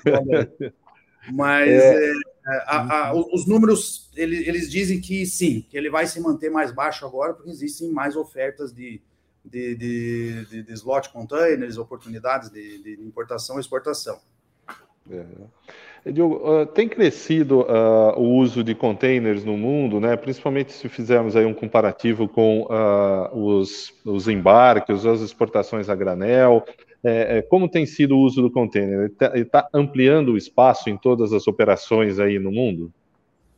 É, 0.05 0.71
mas 1.33 1.69
é. 1.69 2.13
É. 2.47 2.63
a, 2.65 3.07
a, 3.09 3.13
os 3.13 3.45
números, 3.45 4.09
eles, 4.15 4.47
eles, 4.47 4.71
dizem 4.71 5.01
que 5.01 5.25
sim, 5.25 5.65
que 5.69 5.77
ele 5.77 5.89
vai 5.89 6.07
se 6.07 6.19
manter 6.19 6.49
mais 6.49 6.71
baixo 6.71 7.05
agora, 7.05 7.33
porque 7.33 7.49
existem 7.49 7.91
mais 7.91 8.15
ofertas 8.15 8.73
de, 8.73 9.01
de, 9.43 9.75
de, 9.75 10.45
de, 10.45 10.63
de 10.63 10.73
slot 10.73 11.09
containers, 11.09 11.77
oportunidades 11.77 12.49
de, 12.49 12.81
de 12.81 13.01
importação 13.01 13.57
e 13.57 13.59
exportação. 13.59 14.19
É. 15.11 16.11
Diogo, 16.11 16.35
uh, 16.35 16.65
tem 16.65 16.87
crescido 16.87 17.61
uh, 17.61 18.17
o 18.17 18.35
uso 18.37 18.63
de 18.63 18.73
containers 18.73 19.43
no 19.43 19.57
mundo, 19.57 19.99
né? 19.99 20.15
principalmente 20.15 20.71
se 20.71 20.87
fizermos 20.87 21.35
aí 21.35 21.45
um 21.45 21.53
comparativo 21.53 22.27
com 22.27 22.61
uh, 22.61 23.37
os, 23.37 23.93
os 24.05 24.27
embarques, 24.27 25.05
as 25.05 25.21
exportações 25.21 25.89
a 25.89 25.95
granel. 25.95 26.63
É, 27.03 27.37
é, 27.37 27.41
como 27.41 27.69
tem 27.69 27.85
sido 27.85 28.17
o 28.17 28.21
uso 28.21 28.41
do 28.41 28.51
container? 28.51 29.11
Ele 29.21 29.41
está 29.43 29.63
tá 29.63 29.69
ampliando 29.73 30.29
o 30.29 30.37
espaço 30.37 30.89
em 30.89 30.97
todas 30.97 31.31
as 31.33 31.47
operações 31.47 32.19
aí 32.19 32.39
no 32.39 32.51
mundo? 32.51 32.91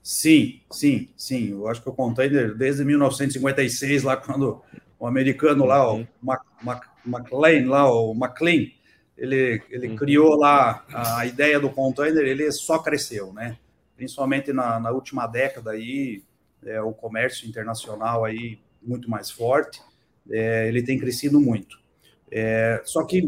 Sim, 0.03 0.59
sim, 0.71 1.09
sim. 1.15 1.51
Eu 1.51 1.67
acho 1.67 1.81
que 1.81 1.89
o 1.89 1.93
container, 1.93 2.55
desde 2.55 2.83
1956, 2.83 4.03
lá 4.03 4.17
quando 4.17 4.61
o 4.99 5.07
americano 5.07 5.65
lá, 5.65 5.91
o 5.91 5.97
uhum. 5.97 6.07
McLean, 7.05 7.69
lá, 7.69 7.91
o 7.91 8.13
McLean, 8.13 8.67
ele, 9.19 9.61
ele 9.69 9.87
uhum. 9.89 9.95
criou 9.95 10.37
lá 10.37 10.85
a 10.89 11.25
ideia 11.25 11.59
do 11.59 11.69
container, 11.69 12.25
ele 12.25 12.49
só 12.51 12.79
cresceu, 12.79 13.33
né? 13.33 13.57
Principalmente 13.95 14.53
na, 14.53 14.79
na 14.79 14.91
última 14.91 15.27
década 15.27 15.71
aí, 15.71 16.23
é, 16.65 16.81
o 16.81 16.93
comércio 16.93 17.47
internacional 17.47 18.23
aí 18.23 18.59
muito 18.81 19.09
mais 19.09 19.29
forte, 19.29 19.81
é, 20.31 20.67
ele 20.67 20.81
tem 20.81 20.97
crescido 20.97 21.39
muito. 21.39 21.77
É, 22.31 22.81
só 22.85 23.03
que 23.03 23.25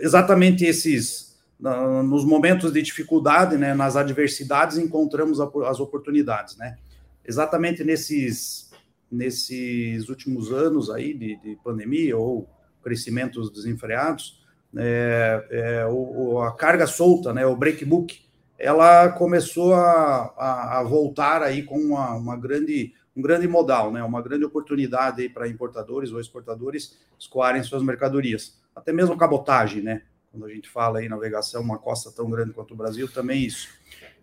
exatamente 0.00 0.64
esses, 0.64 1.38
nos 1.60 2.24
momentos 2.24 2.72
de 2.72 2.80
dificuldade, 2.80 3.58
né, 3.58 3.74
nas 3.74 3.96
adversidades, 3.96 4.78
encontramos 4.78 5.40
as 5.40 5.80
oportunidades, 5.80 6.56
né? 6.56 6.78
Exatamente 7.22 7.84
nesses, 7.84 8.70
nesses 9.10 10.08
últimos 10.08 10.50
anos 10.50 10.88
aí 10.88 11.12
de, 11.12 11.36
de 11.36 11.58
pandemia 11.62 12.16
ou 12.16 12.48
crescimentos 12.82 13.50
desenfreados, 13.50 14.38
é, 14.76 15.46
é, 15.50 15.86
o, 15.86 16.40
a 16.40 16.54
carga 16.54 16.86
solta, 16.86 17.32
né, 17.32 17.46
o 17.46 17.56
break 17.56 17.84
book, 17.84 18.20
ela 18.58 19.08
começou 19.10 19.74
a, 19.74 20.34
a, 20.36 20.80
a 20.80 20.82
voltar 20.82 21.42
aí 21.42 21.62
com 21.62 21.78
uma, 21.78 22.14
uma, 22.14 22.36
grande, 22.36 22.92
um 23.16 23.22
grande 23.22 23.46
modal, 23.46 23.92
né, 23.92 24.02
uma 24.02 24.20
grande 24.20 24.44
oportunidade 24.44 25.28
para 25.28 25.48
importadores 25.48 26.10
ou 26.10 26.20
exportadores 26.20 26.98
escoarem 27.18 27.62
suas 27.62 27.82
mercadorias. 27.82 28.58
Até 28.74 28.92
mesmo 28.92 29.16
cabotagem, 29.16 29.82
né? 29.82 30.02
Quando 30.30 30.46
a 30.46 30.50
gente 30.50 30.68
fala 30.68 31.02
em 31.02 31.08
navegação, 31.08 31.62
uma 31.62 31.78
costa 31.78 32.12
tão 32.12 32.30
grande 32.30 32.52
quanto 32.52 32.74
o 32.74 32.76
Brasil, 32.76 33.08
também 33.08 33.44
isso. 33.44 33.68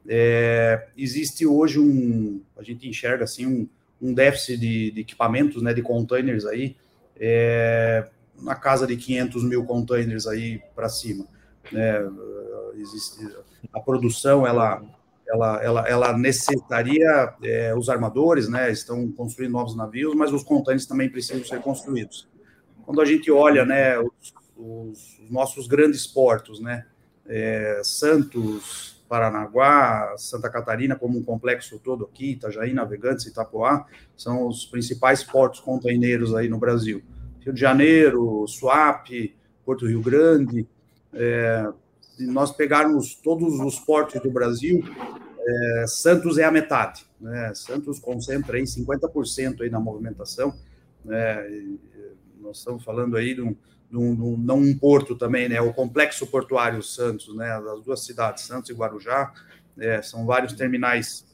É, 0.07 0.87
existe 0.95 1.45
hoje 1.45 1.79
um, 1.79 2.41
a 2.55 2.63
gente 2.63 2.87
enxerga 2.87 3.23
assim, 3.23 3.45
um, 3.45 3.67
um 4.01 4.13
déficit 4.13 4.57
de, 4.57 4.91
de 4.91 5.01
equipamentos, 5.01 5.61
né, 5.61 5.73
de 5.73 5.81
containers 5.81 6.45
aí, 6.45 6.75
é, 7.19 8.07
na 8.41 8.55
casa 8.55 8.85
de 8.85 8.95
500 8.97 9.43
mil 9.43 9.65
containers 9.65 10.27
aí 10.27 10.61
para 10.75 10.89
cima. 10.89 11.25
Né? 11.71 11.99
Existe, 12.75 13.27
a 13.73 13.79
produção, 13.79 14.45
ela, 14.45 14.83
ela, 15.27 15.63
ela, 15.63 15.87
ela 15.87 16.17
necessitaria, 16.17 17.33
é, 17.43 17.75
os 17.75 17.89
armadores 17.89 18.47
né, 18.47 18.71
estão 18.71 19.11
construindo 19.11 19.53
novos 19.53 19.75
navios, 19.75 20.13
mas 20.15 20.31
os 20.31 20.43
containers 20.43 20.85
também 20.85 21.09
precisam 21.09 21.43
ser 21.43 21.61
construídos. 21.61 22.27
Quando 22.85 23.01
a 23.01 23.05
gente 23.05 23.31
olha 23.31 23.65
né, 23.65 23.97
os, 23.99 24.33
os 24.55 25.17
nossos 25.29 25.67
grandes 25.67 26.05
portos, 26.05 26.59
né, 26.59 26.85
é, 27.27 27.81
Santos, 27.83 29.03
Paranaguá, 29.07 30.15
Santa 30.17 30.49
Catarina, 30.49 30.95
como 30.95 31.17
um 31.17 31.23
complexo 31.23 31.79
todo 31.79 32.05
aqui, 32.05 32.31
Itajaí, 32.31 32.73
Navegantes, 32.73 33.25
Itapoá, 33.25 33.85
são 34.15 34.47
os 34.47 34.65
principais 34.65 35.23
portos 35.23 35.59
containeiros 35.59 36.35
aí 36.35 36.49
no 36.49 36.57
Brasil. 36.57 37.01
Rio 37.45 37.53
de 37.53 37.61
Janeiro, 37.61 38.45
Suape, 38.47 39.35
Porto 39.63 39.87
Rio 39.87 40.01
Grande. 40.01 40.67
É, 41.13 41.71
se 42.01 42.25
nós 42.25 42.51
pegarmos 42.51 43.13
todos 43.15 43.59
os 43.59 43.79
portos 43.79 44.19
do 44.19 44.31
Brasil, 44.31 44.83
é, 45.47 45.85
Santos 45.87 46.39
é 46.39 46.43
a 46.43 46.51
metade. 46.51 47.05
Né? 47.21 47.53
Santos 47.53 47.99
concentra 47.99 48.57
aí 48.57 48.63
50% 48.63 49.61
aí 49.61 49.69
na 49.69 49.79
movimentação. 49.79 50.55
Né? 51.03 51.77
Nós 52.41 52.57
estamos 52.57 52.83
falando 52.83 53.15
aí 53.15 53.35
de 53.35 53.41
um, 53.41 53.55
de 53.91 53.97
um, 53.97 54.15
de 54.15 54.21
um, 54.21 54.37
não 54.37 54.57
um 54.57 54.75
porto 54.77 55.15
também, 55.15 55.47
né? 55.47 55.61
O 55.61 55.73
complexo 55.73 56.27
portuário 56.27 56.81
Santos, 56.81 57.35
né? 57.35 57.61
Das 57.61 57.83
duas 57.83 58.03
cidades, 58.03 58.43
Santos 58.43 58.69
e 58.69 58.73
Guarujá, 58.73 59.31
é, 59.77 60.01
são 60.01 60.25
vários 60.25 60.53
terminais 60.53 61.25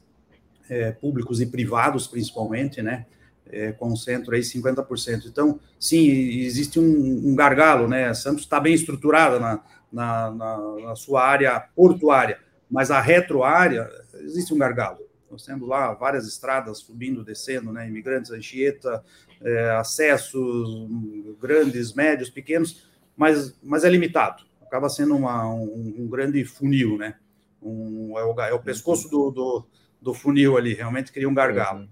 é, 0.69 0.91
públicos 0.91 1.41
e 1.41 1.45
privados, 1.45 2.07
principalmente, 2.07 2.81
né? 2.81 3.05
É, 3.49 3.71
concentram 3.71 4.35
aí 4.35 4.41
50%. 4.41 5.25
Então, 5.25 5.59
sim, 5.79 6.07
existe 6.07 6.79
um, 6.79 7.29
um 7.29 7.35
gargalo, 7.35 7.87
né? 7.87 8.13
Santos 8.13 8.43
está 8.43 8.59
bem 8.59 8.73
estruturada 8.73 9.39
na, 9.39 9.61
na, 9.91 10.31
na, 10.31 10.57
na, 10.83 10.95
sua 10.95 11.23
área 11.23 11.59
portuária, 11.75 12.39
mas 12.69 12.91
a 12.91 13.01
retroárea 13.01 13.89
existe 14.15 14.53
um 14.53 14.57
gargalo. 14.57 14.99
Nós 15.29 15.45
temos 15.45 15.67
lá 15.67 15.93
várias 15.93 16.27
estradas 16.27 16.79
subindo, 16.79 17.23
descendo, 17.23 17.71
né? 17.71 17.87
Imigrantes, 17.87 18.31
Anchieta, 18.31 19.03
é, 19.41 19.71
acessos 19.71 20.87
grandes, 21.39 21.93
médios, 21.93 22.29
pequenos, 22.29 22.87
mas, 23.15 23.55
mas 23.63 23.83
é 23.83 23.89
limitado. 23.89 24.43
Acaba 24.61 24.89
sendo 24.89 25.15
uma, 25.15 25.47
um, 25.47 25.95
um 25.99 26.07
grande 26.07 26.43
funil, 26.45 26.97
né? 26.97 27.15
Um, 27.61 28.17
é, 28.17 28.23
o, 28.23 28.41
é 28.41 28.53
o 28.53 28.59
pescoço 28.59 29.09
do, 29.09 29.29
do, 29.29 29.67
do 30.01 30.13
funil 30.13 30.57
ali, 30.57 30.73
realmente 30.73 31.11
cria 31.11 31.29
um 31.29 31.33
gargalo. 31.33 31.87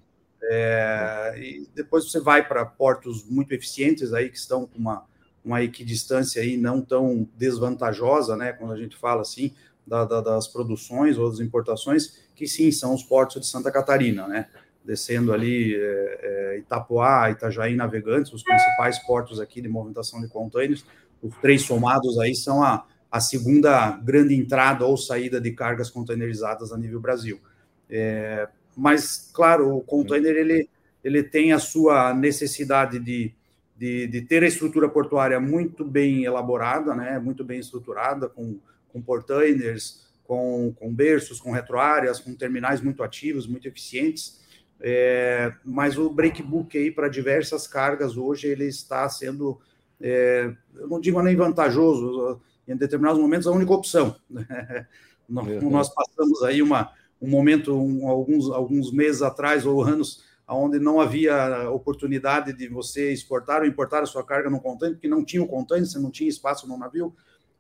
É, 0.52 1.36
e 1.38 1.70
depois 1.76 2.10
você 2.10 2.20
vai 2.20 2.48
para 2.48 2.66
portos 2.66 3.24
muito 3.30 3.52
eficientes 3.52 4.14
aí 4.14 4.30
que 4.30 4.38
estão 4.38 4.66
com 4.66 4.80
uma, 4.80 5.06
uma 5.46 5.62
equidistância 5.62 6.42
aí 6.42 6.58
não 6.58 6.82
tão 6.82 7.30
desvantajosa, 7.38 8.36
né? 8.36 8.52
Quando 8.54 8.74
a 8.74 8.78
gente 8.78 8.98
fala 8.98 9.22
assim 9.22 9.54
da, 9.86 10.06
da, 10.06 10.22
das 10.22 10.48
produções 10.48 11.20
ou 11.20 11.30
das 11.30 11.40
importações, 11.40 12.18
que 12.36 12.48
sim 12.48 12.72
são 12.72 12.96
os 12.96 13.04
portos 13.04 13.42
de 13.42 13.48
Santa 13.48 13.72
Catarina, 13.72 14.28
né? 14.28 14.48
Descendo 14.84 15.32
ali 15.32 15.76
é, 15.76 16.20
é, 16.24 16.58
Itapoá, 16.58 17.30
Itajaí, 17.30 17.76
Navegantes, 17.76 18.34
os 18.34 18.42
principais 18.42 18.98
portos 19.06 19.40
aqui 19.40 19.62
de 19.62 19.70
movimentação 19.70 20.20
de 20.20 20.28
contêineres, 20.28 20.84
os 21.22 21.36
três 21.38 21.62
somados 21.62 22.18
aí 22.18 22.34
são 22.34 22.64
a, 22.64 22.88
a 23.12 23.20
segunda 23.20 23.92
grande 23.98 24.34
entrada 24.34 24.84
ou 24.84 24.98
saída 24.98 25.40
de 25.40 25.52
cargas 25.52 25.92
containerizadas 25.92 26.72
a 26.72 26.78
nível 26.78 27.00
Brasil. 27.00 27.40
É, 27.88 28.48
mas, 28.80 29.30
claro, 29.34 29.76
o 29.76 29.82
container 29.82 30.36
ele, 30.36 30.70
ele 31.04 31.22
tem 31.22 31.52
a 31.52 31.60
sua 31.60 32.14
necessidade 32.14 32.98
de, 32.98 33.34
de, 33.76 34.08
de, 34.08 34.22
ter 34.22 34.42
a 34.42 34.48
estrutura 34.48 34.88
portuária 34.88 35.38
muito 35.40 35.84
bem 35.84 36.24
elaborada, 36.24 36.96
né, 36.96 37.20
muito 37.20 37.44
bem 37.44 37.60
estruturada, 37.60 38.30
com, 38.30 38.58
com 38.88 39.02
portainers, 39.02 40.08
com, 40.24 40.74
com 40.80 40.94
berços, 40.94 41.42
com 41.42 41.52
retroáreas, 41.52 42.22
com 42.22 42.34
terminais 42.34 42.80
muito 42.80 43.04
ativos, 43.04 43.46
muito 43.46 43.68
eficientes. 43.68 44.40
É, 44.80 45.52
mas 45.66 45.98
o 45.98 46.10
breakbook 46.10 46.78
aí 46.78 46.90
para 46.90 47.10
diversas 47.10 47.68
cargas 47.68 48.16
hoje 48.16 48.48
ele 48.48 48.64
está 48.64 49.10
sendo, 49.10 49.60
é, 50.00 50.54
eu 50.74 50.88
não 50.88 51.02
digo 51.02 51.22
nem 51.22 51.36
vantajoso, 51.36 52.40
em 52.66 52.78
determinados 52.78 53.20
momentos 53.20 53.46
a 53.46 53.52
única 53.52 53.74
opção. 53.74 54.16
Né? 54.30 54.46
Nós 55.28 55.94
passamos 55.94 56.42
aí 56.44 56.62
uma, 56.62 56.94
um 57.22 57.30
momento, 57.30 57.76
um, 57.76 58.08
alguns, 58.08 58.50
alguns 58.50 58.92
meses 58.92 59.22
atrás 59.22 59.66
ou 59.66 59.84
anos 59.84 60.24
onde 60.48 60.80
não 60.80 61.00
havia 61.00 61.70
oportunidade 61.70 62.54
de 62.54 62.68
você 62.68 63.12
exportar 63.12 63.62
ou 63.62 63.68
importar 63.68 64.02
a 64.02 64.06
sua 64.06 64.24
carga 64.24 64.50
no 64.50 64.60
container, 64.60 64.96
porque 64.96 65.08
não 65.08 65.24
tinha 65.24 65.44
o 65.44 65.48
container, 65.48 65.86
você 65.86 66.00
não 66.00 66.10
tinha 66.10 66.30
espaço 66.30 66.68
no 66.68 66.78
navio, 66.78 67.16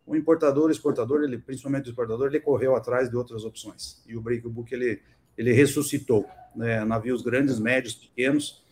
o 0.05 0.15
importador, 0.15 0.71
exportador, 0.71 1.23
ele, 1.23 1.37
principalmente 1.37 1.87
o 1.87 1.89
exportador, 1.91 2.27
ele 2.27 2.39
correu 2.39 2.75
atrás 2.75 3.09
de 3.09 3.15
outras 3.15 3.45
opções. 3.45 4.01
E 4.07 4.17
o 4.17 4.21
breakbook, 4.21 4.73
ele, 4.73 5.01
ele 5.37 5.53
ressuscitou, 5.53 6.25
né, 6.55 6.83
navios 6.83 7.21
grandes, 7.21 7.59
médios, 7.59 7.93
pequenos. 7.93 8.63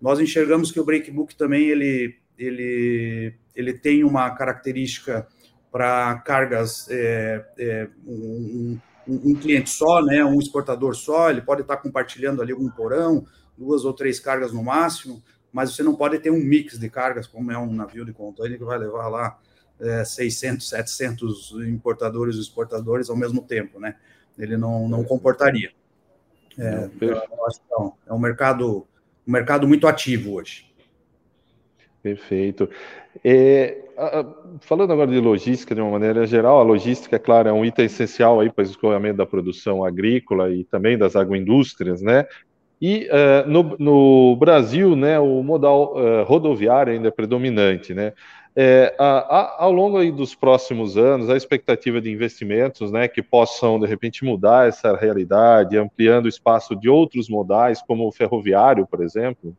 Nós 0.00 0.18
enxergamos 0.20 0.72
que 0.72 0.80
o 0.80 0.84
breakbook 0.84 1.36
também, 1.36 1.68
ele, 1.68 2.16
ele, 2.38 3.34
ele 3.54 3.74
tem 3.74 4.04
uma 4.04 4.30
característica 4.30 5.28
para 5.70 6.14
cargas, 6.20 6.88
é, 6.88 7.44
é, 7.58 7.88
um, 8.06 8.78
um, 9.08 9.30
um, 9.30 9.34
cliente 9.34 9.70
só, 9.70 10.02
né, 10.02 10.24
um 10.24 10.38
exportador 10.38 10.94
só, 10.94 11.30
ele 11.30 11.40
pode 11.40 11.62
estar 11.62 11.76
compartilhando 11.76 12.42
ali 12.42 12.52
um 12.52 12.68
porão, 12.68 13.24
duas 13.56 13.84
ou 13.84 13.92
três 13.92 14.20
cargas 14.20 14.52
no 14.52 14.62
máximo, 14.62 15.22
mas 15.52 15.74
você 15.74 15.82
não 15.82 15.94
pode 15.94 16.18
ter 16.18 16.30
um 16.30 16.42
mix 16.42 16.78
de 16.78 16.90
cargas, 16.90 17.26
como 17.26 17.50
é 17.50 17.58
um 17.58 17.72
navio 17.72 18.04
de 18.04 18.12
container 18.12 18.58
que 18.58 18.64
vai 18.64 18.78
levar 18.78 19.08
lá 19.08 19.38
é, 19.80 20.04
600, 20.04 20.68
700 20.68 21.52
importadores 21.68 22.36
e 22.36 22.40
exportadores 22.40 23.08
ao 23.08 23.16
mesmo 23.16 23.42
tempo, 23.42 23.78
né? 23.78 23.96
Ele 24.38 24.56
não, 24.56 24.88
não 24.88 25.02
comportaria. 25.02 25.70
É, 26.58 26.90
não, 27.70 27.96
é 28.06 28.12
um 28.12 28.18
mercado, 28.18 28.86
um 29.26 29.32
mercado 29.32 29.68
muito 29.68 29.86
ativo 29.86 30.34
hoje. 30.34 30.70
Perfeito. 32.02 32.68
É, 33.24 33.85
falando 34.60 34.92
agora 34.92 35.10
de 35.10 35.20
logística 35.20 35.74
de 35.74 35.80
uma 35.80 35.90
maneira 35.90 36.26
geral, 36.26 36.60
a 36.60 36.62
logística, 36.62 37.16
é 37.16 37.18
claro, 37.18 37.48
é 37.48 37.52
um 37.52 37.64
item 37.64 37.86
essencial 37.86 38.40
aí 38.40 38.50
para 38.50 38.62
o 38.62 38.66
escoamento 38.66 39.16
da 39.16 39.26
produção 39.26 39.84
agrícola 39.84 40.50
e 40.50 40.64
também 40.64 40.98
das 40.98 41.16
agroindústrias, 41.16 42.02
né? 42.02 42.26
E 42.80 43.08
uh, 43.08 43.48
no, 43.48 43.76
no, 43.78 44.36
Brasil, 44.36 44.94
né, 44.94 45.18
o 45.18 45.42
modal 45.42 45.94
uh, 45.96 46.24
rodoviário 46.24 46.92
ainda 46.92 47.08
é 47.08 47.10
predominante, 47.10 47.94
né? 47.94 48.12
É, 48.58 48.94
a, 48.98 49.04
a, 49.04 49.64
ao 49.64 49.72
longo 49.72 50.02
dos 50.12 50.34
próximos 50.34 50.96
anos, 50.96 51.28
a 51.28 51.36
expectativa 51.36 52.00
de 52.00 52.10
investimentos, 52.10 52.90
né, 52.90 53.06
que 53.06 53.22
possam 53.22 53.78
de 53.78 53.86
repente 53.86 54.24
mudar 54.24 54.66
essa 54.66 54.96
realidade, 54.96 55.76
ampliando 55.76 56.24
o 56.24 56.28
espaço 56.28 56.74
de 56.74 56.88
outros 56.88 57.28
modais, 57.28 57.82
como 57.82 58.08
o 58.08 58.12
ferroviário, 58.12 58.86
por 58.86 59.02
exemplo. 59.02 59.54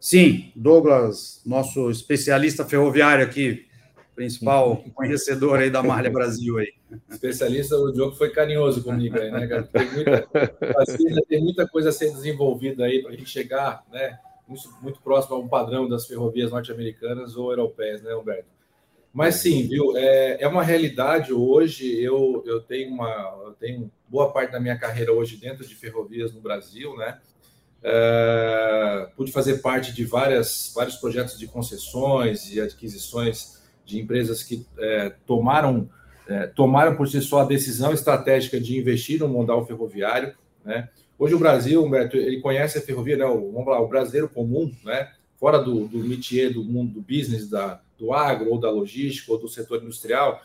Sim, 0.00 0.52
Douglas, 0.54 1.40
nosso 1.44 1.90
especialista 1.90 2.64
ferroviário 2.64 3.24
aqui, 3.24 3.66
principal 4.14 4.82
conhecedor 4.94 5.58
aí 5.58 5.70
da 5.70 5.82
Malha 5.82 6.10
Brasil 6.10 6.58
aí. 6.58 6.72
Especialista, 7.10 7.76
o 7.76 7.92
Diogo 7.92 8.16
foi 8.16 8.30
carinhoso 8.30 8.82
comigo 8.82 9.18
aí, 9.18 9.30
né, 9.30 9.46
cara? 9.46 9.62
Tem 9.64 9.90
muita, 9.90 10.28
tem 11.28 11.42
muita 11.42 11.68
coisa 11.68 11.88
a 11.90 11.92
ser 11.92 12.12
desenvolvida 12.12 12.84
aí 12.84 13.02
para 13.02 13.10
a 13.10 13.16
gente 13.16 13.28
chegar, 13.28 13.84
né? 13.92 14.18
muito, 14.48 14.74
muito 14.80 15.00
próximo 15.00 15.36
a 15.36 15.38
um 15.38 15.46
padrão 15.46 15.88
das 15.88 16.06
ferrovias 16.06 16.50
norte-americanas 16.50 17.36
ou 17.36 17.50
europeias, 17.50 18.02
né, 18.02 18.14
Humberto? 18.14 18.48
Mas 19.12 19.36
sim, 19.36 19.66
viu? 19.68 19.96
É, 19.96 20.42
é 20.42 20.48
uma 20.48 20.62
realidade 20.62 21.32
hoje. 21.32 22.00
Eu, 22.02 22.42
eu 22.46 22.60
tenho 22.60 22.92
uma 22.92 23.40
eu 23.44 23.52
tenho 23.52 23.90
boa 24.06 24.32
parte 24.32 24.52
da 24.52 24.60
minha 24.60 24.78
carreira 24.78 25.12
hoje 25.12 25.36
dentro 25.36 25.66
de 25.66 25.74
ferrovias 25.74 26.32
no 26.32 26.40
Brasil, 26.40 26.96
né? 26.96 27.18
É, 27.82 29.08
pude 29.16 29.30
fazer 29.30 29.58
parte 29.58 29.92
de 29.92 30.04
várias, 30.04 30.72
vários 30.74 30.96
projetos 30.96 31.38
de 31.38 31.46
concessões 31.46 32.52
e 32.52 32.60
adquisições 32.60 33.62
de 33.84 34.00
empresas 34.00 34.42
que 34.42 34.66
é, 34.78 35.14
tomaram, 35.26 35.88
é, 36.28 36.46
tomaram 36.48 36.96
por 36.96 37.08
si 37.08 37.20
só 37.20 37.40
a 37.40 37.44
decisão 37.44 37.92
estratégica 37.92 38.60
de 38.60 38.78
investir 38.78 39.20
no 39.20 39.28
modal 39.28 39.64
ferroviário. 39.66 40.34
Né? 40.64 40.88
Hoje 41.18 41.34
o 41.34 41.38
Brasil, 41.38 41.84
Humberto, 41.84 42.16
ele 42.16 42.40
conhece 42.40 42.78
a 42.78 42.82
ferrovia, 42.82 43.16
né? 43.16 43.24
O, 43.24 43.52
vamos 43.52 43.66
lá, 43.66 43.80
o 43.80 43.88
brasileiro 43.88 44.28
comum, 44.28 44.72
né? 44.84 45.10
Fora 45.36 45.58
do, 45.58 45.86
do 45.88 45.98
métier 45.98 46.52
do 46.52 46.62
mundo 46.64 46.94
do 46.94 47.00
business, 47.00 47.48
da, 47.48 47.80
do 47.98 48.12
agro, 48.12 48.50
ou 48.50 48.58
da 48.58 48.70
logística, 48.70 49.32
ou 49.32 49.38
do 49.38 49.48
setor 49.48 49.82
industrial, 49.82 50.42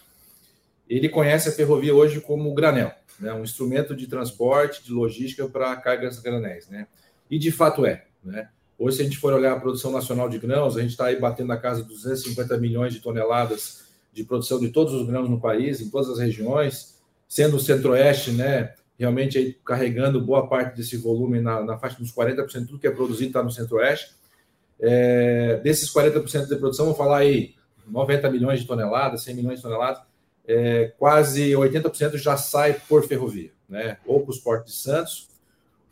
ele 0.89 1.09
conhece 1.09 1.49
a 1.49 1.51
ferrovia 1.51 1.93
hoje 1.93 2.19
como 2.19 2.53
granel, 2.53 2.91
né? 3.19 3.33
um 3.33 3.43
instrumento 3.43 3.95
de 3.95 4.07
transporte, 4.07 4.83
de 4.83 4.91
logística 4.91 5.47
para 5.47 5.75
cargas 5.77 6.19
granéis. 6.19 6.67
Né? 6.67 6.87
E 7.33 7.39
de 7.39 7.51
fato 7.51 7.83
é. 7.83 8.05
Né? 8.23 8.47
Hoje, 8.77 8.97
se 8.97 9.01
a 9.01 9.05
gente 9.05 9.17
for 9.17 9.33
olhar 9.33 9.53
a 9.53 9.59
produção 9.59 9.91
nacional 9.91 10.29
de 10.29 10.37
grãos, 10.37 10.77
a 10.77 10.81
gente 10.81 10.91
está 10.91 11.07
aí 11.07 11.19
batendo 11.19 11.47
na 11.47 11.57
casa 11.57 11.81
de 11.81 11.87
250 11.87 12.55
milhões 12.59 12.93
de 12.93 12.99
toneladas 12.99 13.85
de 14.13 14.23
produção 14.23 14.59
de 14.59 14.69
todos 14.69 14.93
os 14.93 15.07
grãos 15.07 15.27
no 15.27 15.41
país, 15.41 15.81
em 15.81 15.89
todas 15.89 16.11
as 16.11 16.19
regiões, 16.19 17.01
sendo 17.27 17.55
o 17.55 17.59
centro-oeste 17.59 18.29
né, 18.33 18.75
realmente 18.99 19.39
aí 19.39 19.57
carregando 19.65 20.21
boa 20.21 20.47
parte 20.47 20.77
desse 20.77 20.95
volume 20.95 21.41
na, 21.41 21.63
na 21.63 21.75
faixa 21.75 21.97
dos 21.97 22.13
40%, 22.13 22.67
tudo 22.67 22.77
que 22.77 22.85
é 22.85 22.91
produzido 22.91 23.29
está 23.29 23.41
no 23.41 23.49
Centro-Oeste. 23.49 24.13
É, 24.79 25.59
desses 25.63 25.91
40% 25.91 26.45
de 26.45 26.55
produção, 26.57 26.85
vou 26.85 26.93
falar 26.93 27.17
aí 27.17 27.55
90 27.87 28.29
milhões 28.29 28.59
de 28.59 28.67
toneladas, 28.67 29.23
100 29.23 29.35
milhões 29.35 29.55
de 29.55 29.63
toneladas, 29.63 30.03
é, 30.47 30.93
quase 30.99 31.49
80% 31.53 32.15
já 32.17 32.37
sai 32.37 32.79
por 32.87 33.07
ferrovia, 33.07 33.49
né? 33.67 33.97
ou 34.05 34.21
para 34.21 34.29
os 34.29 34.37
portos 34.37 34.71
de 34.71 34.79
Santos, 34.79 35.32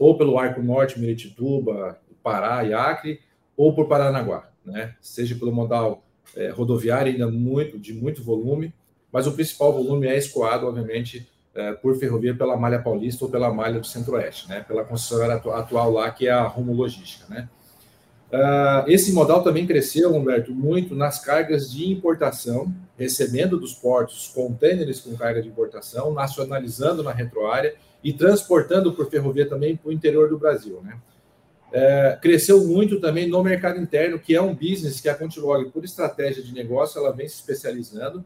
ou 0.01 0.17
pelo 0.17 0.39
Arco 0.39 0.63
Norte, 0.63 0.99
Miritituba, 0.99 1.95
Pará 2.23 2.63
e 2.63 2.73
Acre, 2.73 3.19
ou 3.55 3.71
por 3.75 3.87
Paranaguá, 3.87 4.49
né? 4.65 4.95
seja 4.99 5.35
pelo 5.35 5.51
modal 5.51 6.03
é, 6.35 6.49
rodoviário, 6.49 7.11
ainda 7.11 7.27
muito, 7.27 7.77
de 7.77 7.93
muito 7.93 8.23
volume, 8.23 8.73
mas 9.11 9.27
o 9.27 9.31
principal 9.33 9.71
volume 9.71 10.07
é 10.07 10.17
escoado, 10.17 10.65
obviamente, 10.65 11.29
é, 11.53 11.73
por 11.73 11.95
ferrovia 11.99 12.33
pela 12.33 12.57
malha 12.57 12.81
paulista 12.81 13.25
ou 13.25 13.29
pela 13.29 13.53
malha 13.53 13.79
do 13.79 13.85
centro-oeste, 13.85 14.49
né? 14.49 14.65
pela 14.67 14.83
concessionária 14.83 15.35
atual 15.35 15.91
lá, 15.91 16.09
que 16.09 16.27
é 16.27 16.31
a 16.31 16.47
Rumo 16.47 16.73
Logística. 16.73 17.31
Né? 17.31 17.47
Uh, 18.31 18.89
esse 18.89 19.13
modal 19.13 19.43
também 19.43 19.67
cresceu, 19.67 20.15
Humberto, 20.15 20.51
muito 20.51 20.95
nas 20.95 21.23
cargas 21.23 21.71
de 21.71 21.87
importação, 21.91 22.73
recebendo 22.97 23.59
dos 23.59 23.73
portos 23.73 24.31
contêineres 24.33 24.99
com 24.99 25.15
carga 25.15 25.43
de 25.43 25.47
importação, 25.47 26.11
nacionalizando 26.11 27.03
na 27.03 27.11
retroárea 27.11 27.75
e 28.03 28.11
transportando 28.11 28.93
por 28.93 29.09
ferrovia 29.09 29.47
também 29.47 29.75
para 29.75 29.89
o 29.89 29.91
interior 29.91 30.29
do 30.29 30.37
Brasil. 30.37 30.81
Né? 30.81 30.97
É, 31.71 32.17
cresceu 32.21 32.65
muito 32.65 32.99
também 32.99 33.27
no 33.27 33.41
mercado 33.43 33.79
interno, 33.79 34.19
que 34.19 34.35
é 34.35 34.41
um 34.41 34.53
business 34.53 34.99
que 34.99 35.07
a 35.07 35.15
Contilog, 35.15 35.69
por 35.71 35.85
estratégia 35.85 36.43
de 36.43 36.53
negócio, 36.53 36.99
ela 36.99 37.11
vem 37.11 37.27
se 37.27 37.35
especializando 37.35 38.23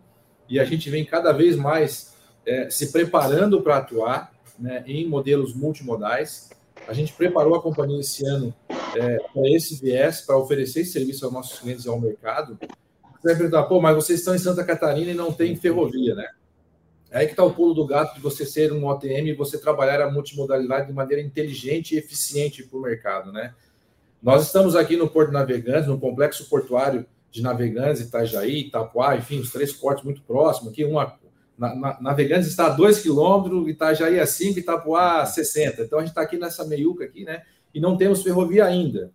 e 0.50 0.60
a 0.60 0.66
gente 0.66 0.90
vem 0.90 1.06
cada 1.06 1.32
vez 1.32 1.56
mais 1.56 2.16
é, 2.46 2.70
se 2.70 2.92
preparando 2.92 3.62
para 3.62 3.78
atuar 3.78 4.32
né, 4.58 4.84
em 4.88 5.08
modelos 5.08 5.54
multimodais. 5.54 6.50
A 6.88 6.94
gente 6.94 7.14
preparou 7.14 7.56
a 7.56 7.62
companhia 7.62 8.00
esse 8.00 8.26
ano 8.26 8.54
é, 8.96 9.18
para 9.34 9.50
esse 9.50 9.80
viés, 9.82 10.22
para 10.22 10.38
oferecer 10.38 10.82
esse 10.82 10.94
serviço 10.94 11.26
aos 11.26 11.34
nossos 11.34 11.60
clientes 11.60 11.86
e 11.86 11.90
ao 11.90 12.00
mercado. 12.00 12.58
Você 12.60 13.30
vai 13.30 13.36
perguntar, 13.36 13.64
pô, 13.64 13.82
mas 13.82 13.96
vocês 13.96 14.20
estão 14.20 14.36
em 14.36 14.40
Santa 14.40 14.64
Catarina 14.64 15.12
e 15.12 15.16
não 15.16 15.32
tem 15.32 15.56
ferrovia, 15.56 16.16
né? 16.16 16.28
É 17.16 17.20
aí 17.20 17.28
que 17.28 17.32
está 17.32 17.46
o 17.46 17.54
pulo 17.54 17.74
do 17.74 17.88
gato 17.88 18.14
de 18.14 18.20
você 18.20 18.46
ser 18.46 18.74
um 18.74 18.86
OTM 18.88 19.30
e 19.30 19.34
você 19.34 19.58
trabalhar 19.58 20.02
a 20.02 20.12
multimodalidade 20.12 20.88
de 20.88 20.94
maneira 20.94 21.24
inteligente 21.24 21.96
e 21.96 21.98
eficiente 21.98 22.62
para 22.64 22.78
o 22.78 22.82
mercado, 22.82 23.32
né? 23.32 23.54
Nós 24.22 24.48
estamos 24.48 24.76
aqui 24.76 24.98
no 24.98 25.08
Porto 25.08 25.32
Navegantes, 25.32 25.88
no 25.88 25.98
complexo 25.98 26.50
portuário 26.50 27.06
de 27.32 27.42
Navegantes, 27.42 28.02
Itajaí, 28.02 28.68
Itapuá, 28.68 29.16
enfim, 29.16 29.40
os 29.40 29.50
três 29.50 29.72
portos 29.72 30.04
muito 30.04 30.22
próximos, 30.24 30.74
aqui 30.74 30.84
uma 30.84 31.18
na, 31.58 31.74
na, 31.74 32.02
Navegantes 32.02 32.50
está 32.50 32.66
a 32.66 32.70
2 32.72 33.02
quilômetros, 33.02 33.66
Itajaí 33.70 34.20
a 34.20 34.28
5, 34.28 34.60
Itapuá 34.60 35.22
a 35.22 35.26
60. 35.26 35.84
Então 35.84 36.00
a 36.00 36.02
gente 36.02 36.10
está 36.10 36.22
aqui 36.22 36.38
nessa 36.38 36.66
meiuca 36.66 37.06
aqui, 37.06 37.24
né? 37.24 37.44
E 37.74 37.80
não 37.80 37.96
temos 37.96 38.24
ferrovia 38.24 38.66
ainda. 38.66 39.10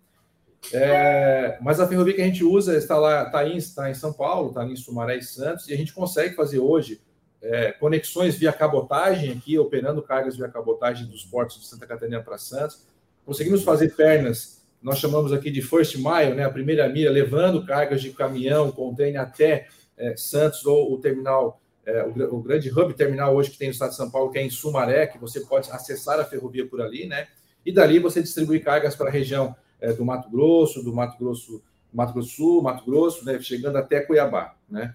É, 0.72 1.58
mas 1.60 1.78
a 1.78 1.86
ferrovia 1.86 2.14
que 2.14 2.22
a 2.22 2.26
gente 2.26 2.44
usa 2.44 2.78
está 2.78 2.96
lá, 2.96 3.24
está 3.24 3.46
em, 3.46 3.58
está 3.58 3.90
em 3.90 3.94
São 3.94 4.10
Paulo, 4.10 4.48
está 4.48 4.64
em 4.64 4.74
Sumaré 4.74 5.18
e 5.18 5.22
Santos, 5.22 5.68
e 5.68 5.74
a 5.74 5.76
gente 5.76 5.92
consegue 5.92 6.34
fazer 6.34 6.60
hoje 6.60 6.98
é, 7.42 7.72
conexões 7.72 8.36
via 8.36 8.52
cabotagem 8.52 9.32
aqui, 9.32 9.58
operando 9.58 10.02
cargas 10.02 10.36
via 10.36 10.48
cabotagem 10.48 11.06
dos 11.06 11.24
portos 11.24 11.60
de 11.60 11.66
Santa 11.66 11.86
Catarina 11.86 12.22
para 12.22 12.38
Santos. 12.38 12.84
Conseguimos 13.24 13.62
fazer 13.62 13.94
pernas, 13.94 14.62
nós 14.82 14.98
chamamos 14.98 15.32
aqui 15.32 15.50
de 15.50 15.62
first 15.62 15.96
mile, 15.96 16.34
né, 16.34 16.44
a 16.44 16.50
primeira 16.50 16.88
milha, 16.88 17.10
levando 17.10 17.64
cargas 17.64 18.00
de 18.00 18.10
caminhão, 18.10 18.70
container 18.70 19.20
até 19.20 19.68
é, 19.96 20.16
Santos 20.16 20.64
ou 20.64 20.92
o 20.92 20.98
terminal 20.98 21.60
é, 21.84 22.04
o, 22.04 22.36
o, 22.36 22.42
grande 22.42 22.70
hub 22.70 22.92
terminal 22.94 23.34
hoje 23.34 23.50
que 23.50 23.58
tem 23.58 23.68
no 23.68 23.72
estado 23.72 23.90
de 23.90 23.96
São 23.96 24.10
Paulo, 24.10 24.30
que 24.30 24.38
é 24.38 24.42
em 24.42 24.50
Sumaré, 24.50 25.06
que 25.06 25.18
você 25.18 25.40
pode 25.40 25.70
acessar 25.70 26.20
a 26.20 26.24
ferrovia 26.24 26.66
por 26.66 26.80
ali, 26.80 27.06
né? 27.06 27.26
E 27.64 27.72
dali 27.72 27.98
você 27.98 28.22
distribui 28.22 28.60
cargas 28.60 28.94
para 28.94 29.08
a 29.08 29.12
região 29.12 29.54
é, 29.80 29.92
do 29.92 30.04
Mato 30.04 30.30
Grosso, 30.30 30.82
do 30.82 30.92
Mato 30.92 31.18
Grosso, 31.18 31.62
Mato 31.92 32.12
Grosso 32.12 32.30
Sul, 32.30 32.62
Mato 32.62 32.84
Grosso, 32.84 33.24
né? 33.24 33.40
chegando 33.40 33.76
até 33.76 34.00
Cuiabá, 34.00 34.54
né? 34.68 34.94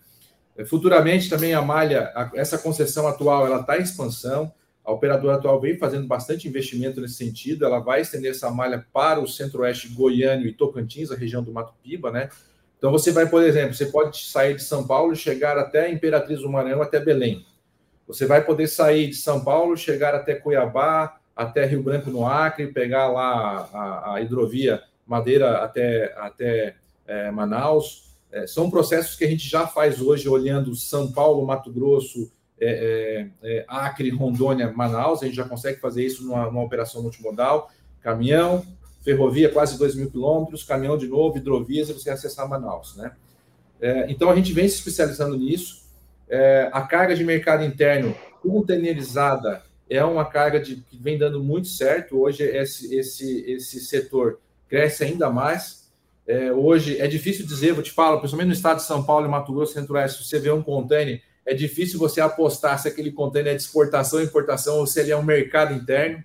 É, 0.58 0.64
futuramente 0.64 1.30
também 1.30 1.54
a 1.54 1.62
malha, 1.62 2.12
a, 2.16 2.32
essa 2.36 2.58
concessão 2.58 3.08
atual, 3.08 3.46
ela 3.46 3.62
está 3.62 3.78
em 3.78 3.82
expansão. 3.82 4.52
A 4.84 4.92
operadora 4.92 5.38
atual 5.38 5.60
vem 5.60 5.78
fazendo 5.78 6.08
bastante 6.08 6.48
investimento 6.48 7.02
nesse 7.02 7.16
sentido. 7.16 7.66
Ela 7.66 7.80
vai 7.80 8.02
estender 8.02 8.32
essa 8.32 8.50
malha 8.52 8.86
para 8.94 9.20
o 9.20 9.28
centro-oeste 9.28 9.90
goiano 9.90 10.46
e 10.46 10.54
Tocantins, 10.54 11.12
a 11.12 11.16
região 11.16 11.44
do 11.44 11.52
Mato 11.52 11.74
Piba, 11.84 12.12
né? 12.12 12.30
Então 12.78 12.92
você 12.92 13.12
vai, 13.12 13.28
por 13.28 13.42
exemplo, 13.42 13.74
você 13.74 13.88
pode 13.88 14.18
sair 14.18 14.56
de 14.56 14.64
São 14.64 14.86
Paulo 14.86 15.14
e 15.14 15.16
chegar 15.16 15.58
até 15.58 15.92
Imperatriz 15.92 16.42
do 16.42 16.50
Maranhão, 16.50 16.82
até 16.82 17.00
Belém. 17.00 17.46
Você 18.08 18.28
vai 18.28 18.44
poder 18.44 18.68
sair 18.68 19.08
de 19.08 19.16
São 19.16 19.44
Paulo, 19.44 19.76
chegar 19.76 20.14
até 20.14 20.36
Cuiabá, 20.36 21.18
até 21.36 21.66
Rio 21.66 21.82
Branco 21.82 22.12
no 22.12 22.26
Acre, 22.28 22.68
pegar 22.68 23.08
lá 23.08 23.68
a, 23.74 24.14
a 24.14 24.22
hidrovia 24.22 24.84
Madeira 25.06 25.64
até, 25.64 26.14
até 26.18 26.76
é, 27.08 27.32
Manaus. 27.32 28.05
É, 28.32 28.46
são 28.48 28.70
processos 28.70 29.16
que 29.16 29.24
a 29.24 29.30
gente 29.30 29.48
já 29.48 29.66
faz 29.66 30.02
hoje, 30.02 30.28
olhando 30.28 30.76
São 30.76 31.12
Paulo, 31.12 31.46
Mato 31.46 31.72
Grosso, 31.72 32.32
é, 32.60 33.30
é, 33.42 33.58
é 33.58 33.66
Acre, 33.68 34.10
Rondônia, 34.10 34.72
Manaus. 34.72 35.22
A 35.22 35.26
gente 35.26 35.36
já 35.36 35.48
consegue 35.48 35.80
fazer 35.80 36.06
isso 36.06 36.24
numa, 36.24 36.46
numa 36.46 36.64
operação 36.64 37.02
multimodal. 37.02 37.70
Caminhão, 38.02 38.66
ferrovia, 39.04 39.50
quase 39.50 39.78
2 39.78 39.96
mil 39.96 40.12
quilômetros, 40.12 40.64
caminhão 40.64 40.98
de 40.98 41.08
novo, 41.08 41.38
hidrovias, 41.38 41.90
você 41.90 42.10
acessar 42.10 42.48
Manaus. 42.48 42.96
Né? 42.96 43.12
É, 43.80 44.12
então, 44.12 44.30
a 44.30 44.36
gente 44.36 44.52
vem 44.54 44.68
se 44.68 44.76
especializando 44.76 45.38
nisso. 45.38 45.86
a 46.72 46.82
carga 46.82 47.16
de 47.16 47.24
mercado 47.24 47.64
interno 47.64 48.16
containerizada 48.42 49.64
é 49.90 50.04
uma 50.04 50.26
carga 50.26 50.60
de, 50.60 50.78
que 50.78 50.98
vem 50.98 51.18
dando 51.18 51.44
muito 51.44 51.68
certo. 51.68 52.20
Hoje, 52.20 52.44
esse, 52.44 52.96
esse, 52.96 53.44
esse 53.50 53.80
setor 53.80 54.40
cresce 54.68 55.04
ainda 55.04 55.30
mais. 55.30 55.85
É, 56.28 56.52
hoje 56.52 57.00
é 57.00 57.08
difícil 57.08 57.46
dizer, 57.46 57.74
vou 57.74 57.84
te 57.84 57.92
falar, 57.92 58.18
principalmente 58.18 58.48
no 58.48 58.54
estado 58.54 58.78
de 58.78 58.84
São 58.84 59.04
Paulo 59.04 59.28
e 59.28 59.30
Mato 59.30 59.54
Grosso 59.54 59.74
Centro-Oeste, 59.74 60.24
você 60.24 60.40
vê 60.40 60.52
um 60.52 60.62
container, 60.62 61.22
é 61.46 61.54
difícil 61.54 62.00
você 62.00 62.20
apostar 62.20 62.80
se 62.80 62.88
aquele 62.88 63.12
container 63.12 63.54
é 63.54 63.56
de 63.56 63.62
exportação 63.62 64.22
importação 64.22 64.80
ou 64.80 64.88
se 64.88 65.00
ele 65.00 65.12
é 65.12 65.18
um 65.18 65.24
mercado 65.24 65.74
interno, 65.74 66.24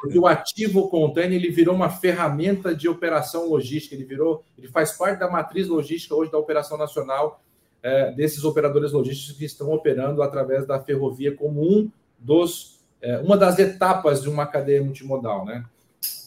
porque 0.00 0.18
o 0.18 0.26
ativo 0.26 0.88
container 0.88 1.36
ele 1.36 1.50
virou 1.50 1.74
uma 1.74 1.90
ferramenta 1.90 2.74
de 2.74 2.88
operação 2.88 3.48
logística, 3.48 3.94
ele 3.94 4.04
virou, 4.04 4.44
ele 4.56 4.68
faz 4.68 4.92
parte 4.92 5.18
da 5.18 5.30
matriz 5.30 5.66
logística 5.66 6.14
hoje 6.14 6.30
da 6.30 6.38
operação 6.38 6.78
nacional 6.78 7.40
é, 7.82 8.12
desses 8.12 8.44
operadores 8.44 8.92
logísticos 8.92 9.36
que 9.36 9.44
estão 9.44 9.72
operando 9.72 10.22
através 10.22 10.66
da 10.66 10.80
ferrovia 10.80 11.34
como 11.34 11.62
um 11.62 11.90
dos, 12.18 12.80
é, 13.00 13.18
uma 13.18 13.36
das 13.36 13.58
etapas 13.58 14.22
de 14.22 14.28
uma 14.28 14.46
cadeia 14.46 14.82
multimodal, 14.82 15.44
né? 15.44 15.64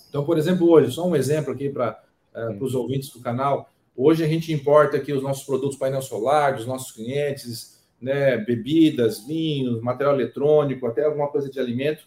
Então, 0.10 0.26
por 0.26 0.38
exemplo, 0.38 0.70
hoje, 0.70 0.92
só 0.92 1.08
um 1.08 1.16
exemplo 1.16 1.54
aqui 1.54 1.70
para 1.70 2.02
uh, 2.48 2.64
os 2.64 2.76
ouvintes 2.76 3.10
do 3.10 3.20
canal. 3.20 3.70
Hoje 3.96 4.24
a 4.24 4.28
gente 4.28 4.54
importa 4.54 4.98
aqui 4.98 5.12
os 5.12 5.22
nossos 5.22 5.44
produtos 5.44 5.78
painel 5.78 6.02
solar 6.02 6.56
dos 6.56 6.66
nossos 6.66 6.92
clientes, 6.92 7.80
né, 8.02 8.38
bebidas, 8.38 9.26
vinhos, 9.26 9.82
material 9.82 10.16
eletrônico, 10.16 10.88
até 10.88 11.04
alguma 11.04 11.28
coisa 11.28 11.50
de 11.50 11.60
alimento. 11.60 12.04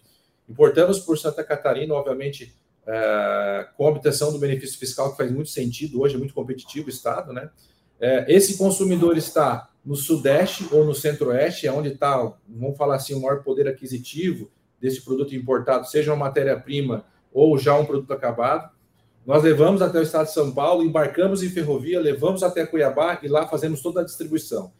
Importamos 0.48 0.98
por 1.00 1.18
Santa 1.18 1.44
Catarina, 1.44 1.94
obviamente, 1.94 2.54
uh, 2.86 3.76
com 3.76 3.86
obtenção 3.86 4.32
do 4.32 4.38
benefício 4.38 4.78
fiscal, 4.78 5.10
que 5.10 5.16
faz 5.16 5.30
muito 5.30 5.50
sentido, 5.50 6.00
hoje 6.00 6.14
é 6.14 6.18
muito 6.18 6.34
competitivo 6.34 6.86
o 6.86 6.90
Estado, 6.90 7.32
né? 7.32 7.50
Uh, 8.00 8.24
esse 8.26 8.56
consumidor 8.56 9.16
está 9.16 9.70
no 9.84 9.94
Sudeste 9.94 10.66
ou 10.72 10.84
no 10.84 10.94
Centro-Oeste, 10.94 11.66
é 11.66 11.72
onde 11.72 11.90
está, 11.90 12.16
vamos 12.48 12.76
falar 12.76 12.96
assim, 12.96 13.14
o 13.14 13.20
maior 13.20 13.42
poder 13.42 13.68
aquisitivo 13.68 14.50
desse 14.80 15.02
produto 15.02 15.34
importado, 15.34 15.86
seja 15.86 16.12
uma 16.12 16.24
matéria-prima 16.24 17.04
ou 17.32 17.56
já 17.56 17.74
um 17.78 17.84
produto 17.84 18.12
acabado. 18.12 18.70
Nós 19.24 19.42
levamos 19.42 19.80
até 19.80 20.00
o 20.00 20.02
estado 20.02 20.26
de 20.26 20.32
São 20.32 20.52
Paulo, 20.52 20.82
embarcamos 20.82 21.42
em 21.42 21.48
ferrovia, 21.48 22.00
levamos 22.00 22.42
até 22.42 22.66
Cuiabá 22.66 23.20
e 23.22 23.28
lá 23.28 23.46
fazemos 23.46 23.80
toda 23.80 24.00
a 24.00 24.04
distribuição. 24.04 24.72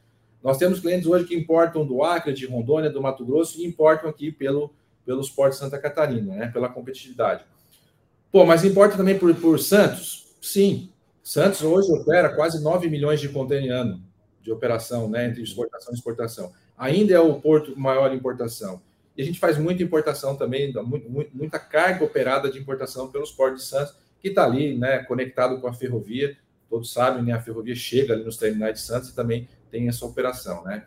Nós 0.42 0.58
temos 0.58 0.80
clientes 0.80 1.06
hoje 1.06 1.24
que 1.24 1.36
importam 1.36 1.86
do 1.86 2.02
Acre, 2.02 2.32
de 2.32 2.46
Rondônia, 2.46 2.90
do 2.90 3.00
Mato 3.00 3.24
Grosso 3.24 3.60
e 3.60 3.64
importam 3.64 4.10
aqui 4.10 4.32
pelo, 4.32 4.74
pelos 5.06 5.30
portos 5.30 5.58
de 5.58 5.64
Santa 5.64 5.78
Catarina, 5.78 6.34
né, 6.34 6.48
pela 6.48 6.68
competitividade. 6.68 7.44
Pô, 8.32 8.44
mas 8.44 8.64
importa 8.64 8.96
também 8.96 9.16
por, 9.16 9.32
por 9.36 9.60
Santos? 9.60 10.34
Sim. 10.40 10.90
Santos 11.22 11.62
hoje 11.62 11.92
opera 11.92 12.34
quase 12.34 12.60
9 12.60 12.90
milhões 12.90 13.20
de 13.20 13.28
contêiner 13.28 13.70
ano 13.70 14.02
de 14.40 14.50
operação, 14.50 15.08
né, 15.08 15.26
entre 15.26 15.40
exportação 15.40 15.92
e 15.92 15.96
exportação. 15.96 16.52
Ainda 16.76 17.14
é 17.14 17.20
o 17.20 17.40
porto 17.40 17.78
maior 17.78 18.12
importação. 18.12 18.82
E 19.16 19.22
a 19.22 19.24
gente 19.24 19.38
faz 19.38 19.56
muita 19.56 19.84
importação 19.84 20.34
também, 20.34 20.72
muita 21.32 21.60
carga 21.60 22.04
operada 22.04 22.50
de 22.50 22.58
importação 22.58 23.08
pelos 23.08 23.30
portos 23.30 23.62
de 23.62 23.68
Santos, 23.68 23.94
que 24.22 24.28
está 24.28 24.44
ali, 24.44 24.78
né, 24.78 25.00
conectado 25.00 25.60
com 25.60 25.66
a 25.66 25.74
ferrovia. 25.74 26.36
Todos 26.70 26.92
sabem, 26.92 27.22
né, 27.22 27.32
a 27.32 27.40
ferrovia 27.40 27.74
chega 27.74 28.14
ali 28.14 28.24
nos 28.24 28.36
terminais 28.36 28.74
de 28.74 28.80
Santos 28.80 29.10
e 29.10 29.14
também 29.14 29.48
tem 29.70 29.88
essa 29.88 30.06
operação, 30.06 30.62
né? 30.64 30.84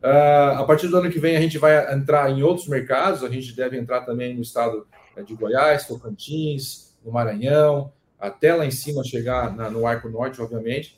Uh, 0.00 0.60
a 0.60 0.64
partir 0.64 0.86
do 0.86 0.96
ano 0.96 1.10
que 1.10 1.18
vem 1.18 1.36
a 1.36 1.40
gente 1.40 1.58
vai 1.58 1.92
entrar 1.92 2.30
em 2.30 2.40
outros 2.40 2.68
mercados, 2.68 3.24
a 3.24 3.28
gente 3.28 3.52
deve 3.52 3.76
entrar 3.76 4.02
também 4.02 4.32
no 4.32 4.42
estado 4.42 4.86
né, 5.16 5.24
de 5.24 5.34
Goiás, 5.34 5.88
Tocantins, 5.88 6.96
no 7.04 7.10
Maranhão, 7.10 7.92
até 8.18 8.54
lá 8.54 8.64
em 8.64 8.70
cima 8.70 9.02
chegar 9.02 9.54
na, 9.56 9.68
no 9.68 9.84
Arco 9.86 10.08
Norte, 10.08 10.40
obviamente. 10.40 10.96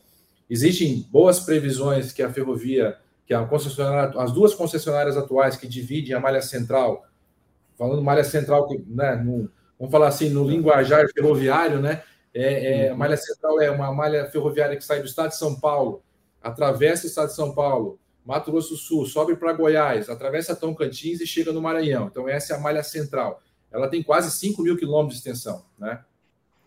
Existem 0.50 1.06
boas 1.10 1.40
previsões 1.40 2.12
que 2.12 2.22
a 2.22 2.30
ferrovia 2.30 2.98
que 3.24 3.32
é 3.32 3.36
a 3.36 3.46
concessionária, 3.46 4.20
as 4.20 4.32
duas 4.32 4.54
concessionárias 4.54 5.16
atuais 5.16 5.56
que 5.56 5.68
dividem 5.68 6.12
a 6.14 6.18
malha 6.18 6.42
central, 6.42 7.06
falando 7.78 8.02
malha 8.02 8.24
central, 8.24 8.68
né, 8.88 9.14
no, 9.14 9.48
vamos 9.80 9.90
falar 9.90 10.08
assim, 10.08 10.28
no 10.28 10.46
linguajar 10.46 11.08
ferroviário, 11.12 11.80
né? 11.80 12.02
É, 12.32 12.84
é, 12.84 12.88
a 12.88 12.92
uhum. 12.92 12.98
malha 12.98 13.16
central 13.16 13.60
é 13.60 13.70
uma 13.70 13.92
malha 13.92 14.30
ferroviária 14.30 14.76
que 14.76 14.84
sai 14.84 15.00
do 15.00 15.06
estado 15.06 15.30
de 15.30 15.36
São 15.36 15.58
Paulo, 15.58 16.04
atravessa 16.40 17.04
o 17.04 17.06
estado 17.08 17.28
de 17.28 17.34
São 17.34 17.52
Paulo, 17.54 17.98
Mato 18.24 18.52
Grosso 18.52 18.74
do 18.74 18.76
Sul, 18.76 19.06
sobe 19.06 19.34
para 19.34 19.54
Goiás, 19.54 20.10
atravessa 20.10 20.54
Tocantins 20.54 21.20
e 21.20 21.26
chega 21.26 21.50
no 21.52 21.62
Maranhão. 21.62 22.06
Então, 22.06 22.28
essa 22.28 22.52
é 22.52 22.56
a 22.56 22.60
malha 22.60 22.82
central. 22.82 23.42
Ela 23.72 23.88
tem 23.88 24.02
quase 24.02 24.30
5 24.30 24.62
mil 24.62 24.76
quilômetros 24.76 25.20
de 25.20 25.28
extensão, 25.28 25.64
né? 25.78 26.04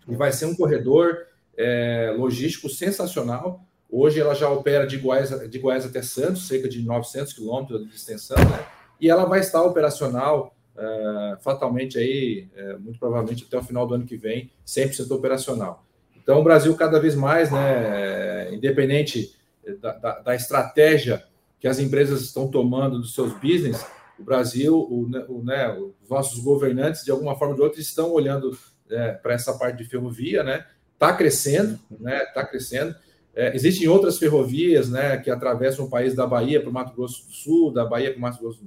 E 0.08 0.16
vai 0.16 0.32
ser 0.32 0.46
um 0.48 0.56
corredor 0.56 1.18
é, 1.56 2.14
logístico 2.18 2.68
sensacional 2.68 3.64
Hoje 3.96 4.20
ela 4.20 4.34
já 4.34 4.50
opera 4.50 4.88
de 4.88 4.98
Goiás, 4.98 5.30
de 5.48 5.60
Goiás 5.60 5.86
até 5.86 6.02
Santos, 6.02 6.48
cerca 6.48 6.68
de 6.68 6.82
900 6.82 7.32
quilômetros 7.32 7.88
de 7.88 7.96
extensão, 7.96 8.38
né? 8.38 8.66
E 9.00 9.08
ela 9.08 9.26
vai 9.26 9.40
estar 9.40 9.62
operacional 9.62 10.56
uh, 10.76 11.42
fatalmente 11.42 11.98
aí, 11.98 12.48
uh, 12.56 12.80
muito 12.80 13.00
provavelmente 13.00 13.46
até 13.48 13.58
o 13.58 13.64
final 13.64 13.88
do 13.88 13.96
ano 13.96 14.06
que 14.06 14.18
vem, 14.18 14.52
100% 14.66 15.12
operacional. 15.12 15.86
Então 16.22 16.40
o 16.40 16.44
Brasil 16.44 16.76
cada 16.76 17.00
vez 17.00 17.16
mais, 17.16 17.52
né, 17.52 18.54
independente 18.54 19.36
da, 19.82 19.94
da, 19.94 20.20
da, 20.20 20.36
estratégia 20.36 21.24
que 21.60 21.68
as 21.68 21.80
empresas 21.80 22.22
estão 22.22 22.48
tomando 22.48 23.00
dos 23.00 23.14
seus 23.14 23.34
business, 23.34 23.86
o 24.18 24.24
Brasil, 24.24 24.76
o, 24.76 25.04
o, 25.30 25.44
né, 25.44 25.70
os 26.02 26.10
nossos 26.10 26.40
governantes, 26.40 27.04
de 27.04 27.12
alguma 27.12 27.36
forma 27.38 27.54
ou 27.54 27.58
de 27.58 27.64
outra, 27.64 27.82
estão 27.82 28.12
olhando 28.12 28.58
é, 28.90 29.12
para 29.12 29.34
essa 29.34 29.54
parte 29.58 29.78
de 29.78 29.86
ferrovia, 29.86 30.44
né? 30.44 30.66
Está 30.94 31.14
crescendo, 31.14 31.80
né? 32.00 32.24
Está 32.24 32.46
crescendo. 32.46 32.96
É, 33.36 33.56
existem 33.56 33.88
outras 33.88 34.18
ferrovias 34.18 34.90
né, 34.90 35.18
que 35.18 35.32
atravessam 35.32 35.86
o 35.86 35.90
país 35.90 36.14
da 36.14 36.28
Bahia 36.28 36.62
para 36.62 36.70
o 36.70 36.74
Mato 36.74 36.96
Grosso 36.96 37.26
do 37.26 37.34
Sul, 37.34 37.72
da 37.72 37.84
Bahia 37.84 38.12
para 38.12 38.20
o 38.20 38.22
Mato 38.22 38.40
Grosso, 38.40 38.62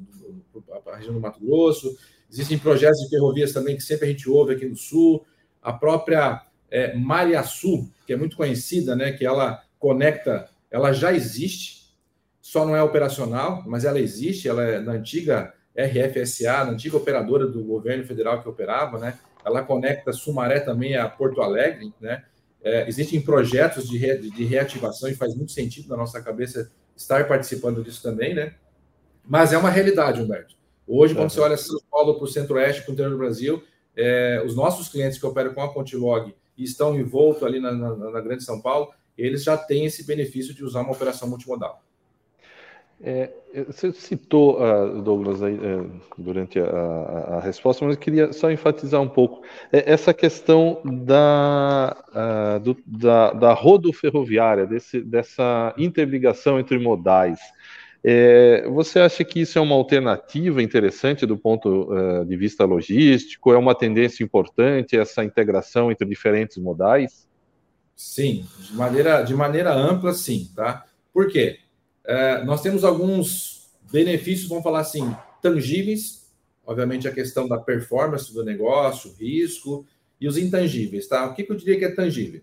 para 0.85 0.95
a 0.95 0.97
região 0.97 1.15
do 1.15 1.21
Mato 1.21 1.41
Grosso. 1.41 1.97
Existem 2.31 2.59
projetos 2.59 2.99
de 3.01 3.09
ferrovias 3.09 3.53
também 3.53 3.77
que 3.77 3.83
sempre 3.83 4.07
a 4.07 4.09
gente 4.09 4.29
ouve 4.29 4.55
aqui 4.55 4.67
no 4.67 4.77
Sul. 4.77 5.25
A 5.63 5.73
própria 5.73 6.43
é, 6.71 6.97
Malha 6.97 7.43
Sul, 7.45 7.89
que 8.07 8.13
é 8.13 8.17
muito 8.17 8.37
conhecida, 8.37 8.97
né, 8.97 9.13
que 9.13 9.25
ela 9.25 9.63
conecta, 9.79 10.49
ela 10.71 10.93
já 10.93 11.13
existe, 11.13 11.95
só 12.41 12.67
não 12.67 12.75
é 12.75 12.83
operacional, 12.83 13.63
mas 13.67 13.85
ela 13.85 14.01
existe, 14.01 14.49
ela 14.49 14.65
é 14.65 14.81
na 14.81 14.93
antiga 14.93 15.55
RFSA, 15.77 16.65
na 16.65 16.71
antiga 16.71 16.97
operadora 16.97 17.47
do 17.47 17.63
governo 17.63 18.05
federal 18.05 18.43
que 18.43 18.49
operava, 18.49 18.99
né? 18.99 19.19
Ela 19.45 19.63
conecta 19.63 20.13
Sumaré 20.13 20.61
também 20.61 20.97
a 20.97 21.09
Porto 21.09 21.43
Alegre, 21.43 21.93
né? 22.01 22.25
É, 22.67 22.89
existem 22.89 23.21
projetos 23.21 23.89
de, 23.89 23.97
re, 23.97 24.19
de 24.19 24.45
reativação 24.45 25.09
e 25.09 25.15
faz 25.15 25.37
muito 25.37 25.53
sentido 25.53 25.89
na 25.89 25.97
nossa 25.97 26.21
cabeça 26.21 26.69
estar 26.97 27.29
participando 27.29 27.81
disso 27.81 28.03
também, 28.03 28.35
né? 28.35 28.55
Mas 29.25 29.53
é 29.53 29.59
uma 29.59 29.71
realidade, 29.71 30.21
Humberto. 30.21 30.57
Hoje, 30.85 31.15
quando 31.15 31.31
você 31.31 31.39
olha 31.39 31.57
São 31.57 31.79
Paulo 31.89 32.17
para 32.17 32.25
o 32.25 32.27
centro-oeste, 32.27 32.83
para 32.83 32.91
o 32.91 32.95
interior 32.95 33.13
do 33.13 33.19
Brasil, 33.19 33.63
é, 33.95 34.43
os 34.45 34.57
nossos 34.57 34.89
clientes 34.89 35.17
que 35.17 35.25
operam 35.25 35.55
com 35.55 35.63
a 35.63 35.73
Contilog 35.73 36.35
e 36.59 36.65
estão 36.65 36.99
envoltos 36.99 37.45
ali 37.45 37.61
na, 37.61 37.71
na, 37.71 37.95
na 37.95 38.21
Grande 38.21 38.43
São 38.43 38.61
Paulo, 38.61 38.93
eles 39.17 39.45
já 39.45 39.57
têm 39.57 39.87
esse 39.87 40.05
benefício 40.05 40.53
de 40.53 40.65
usar 40.65 40.81
uma 40.81 40.93
operação 40.93 41.29
multimodal. 41.29 41.85
É, 43.03 43.31
você 43.67 43.93
citou, 43.93 44.59
uh, 44.59 45.03
Douglas, 45.03 45.43
aí, 45.43 45.55
uh, 45.55 46.01
durante 46.17 46.59
a, 46.59 46.65
a, 46.65 47.37
a, 47.37 47.41
resposta, 47.41 47.85
mas 47.85 47.95
eu 47.95 48.01
queria 48.01 48.33
só 48.33 48.51
enfatizar 48.51 49.03
um 49.03 49.09
pouco 49.09 49.43
é, 49.71 49.93
essa 49.93 50.15
questão 50.15 50.81
da, 50.85 51.95
uh, 52.09 52.61
do, 52.61 52.77
da, 52.87 53.33
da 53.33 53.53
rodoferroviária, 53.53 54.67
desse, 54.67 55.03
dessa 55.03 55.75
interligação 55.77 56.59
entre 56.59 56.79
modais. 56.79 57.39
É, 58.03 58.67
você 58.69 59.01
acha 59.01 59.25
que 59.25 59.41
isso 59.41 59.59
é 59.59 59.61
uma 59.61 59.75
alternativa 59.75 60.63
interessante 60.63 61.27
do 61.27 61.37
ponto 61.37 61.89
de 62.25 62.37
vista 62.37 62.65
logístico? 62.65 63.53
É 63.53 63.59
uma 63.59 63.75
tendência 63.75 64.23
importante 64.23 64.97
essa 64.97 65.25
integração 65.25 65.91
entre 65.91 66.07
diferentes 66.07 66.57
modais? 66.57 67.27
Sim, 67.97 68.47
de 68.61 68.75
maneira, 68.77 69.23
de 69.23 69.35
maneira 69.35 69.75
ampla, 69.75 70.13
sim, 70.13 70.49
tá? 70.55 70.85
Por 71.13 71.27
quê? 71.27 71.59
É, 72.07 72.45
nós 72.45 72.63
temos 72.63 72.85
alguns 72.85 73.71
benefícios, 73.91 74.49
vamos 74.49 74.65
falar 74.65 74.81
assim, 74.81 75.15
tangíveis, 75.43 76.27
obviamente 76.65 77.09
a 77.09 77.13
questão 77.13 77.49
da 77.49 77.59
performance 77.59 78.33
do 78.33 78.45
negócio, 78.45 79.15
risco, 79.19 79.87
e 80.21 80.27
os 80.27 80.39
intangíveis, 80.39 81.07
tá? 81.07 81.27
O 81.27 81.35
que, 81.35 81.43
que 81.43 81.53
eu 81.53 81.57
diria 81.57 81.79
que 81.79 81.85
é 81.85 81.95
tangível? 81.95 82.41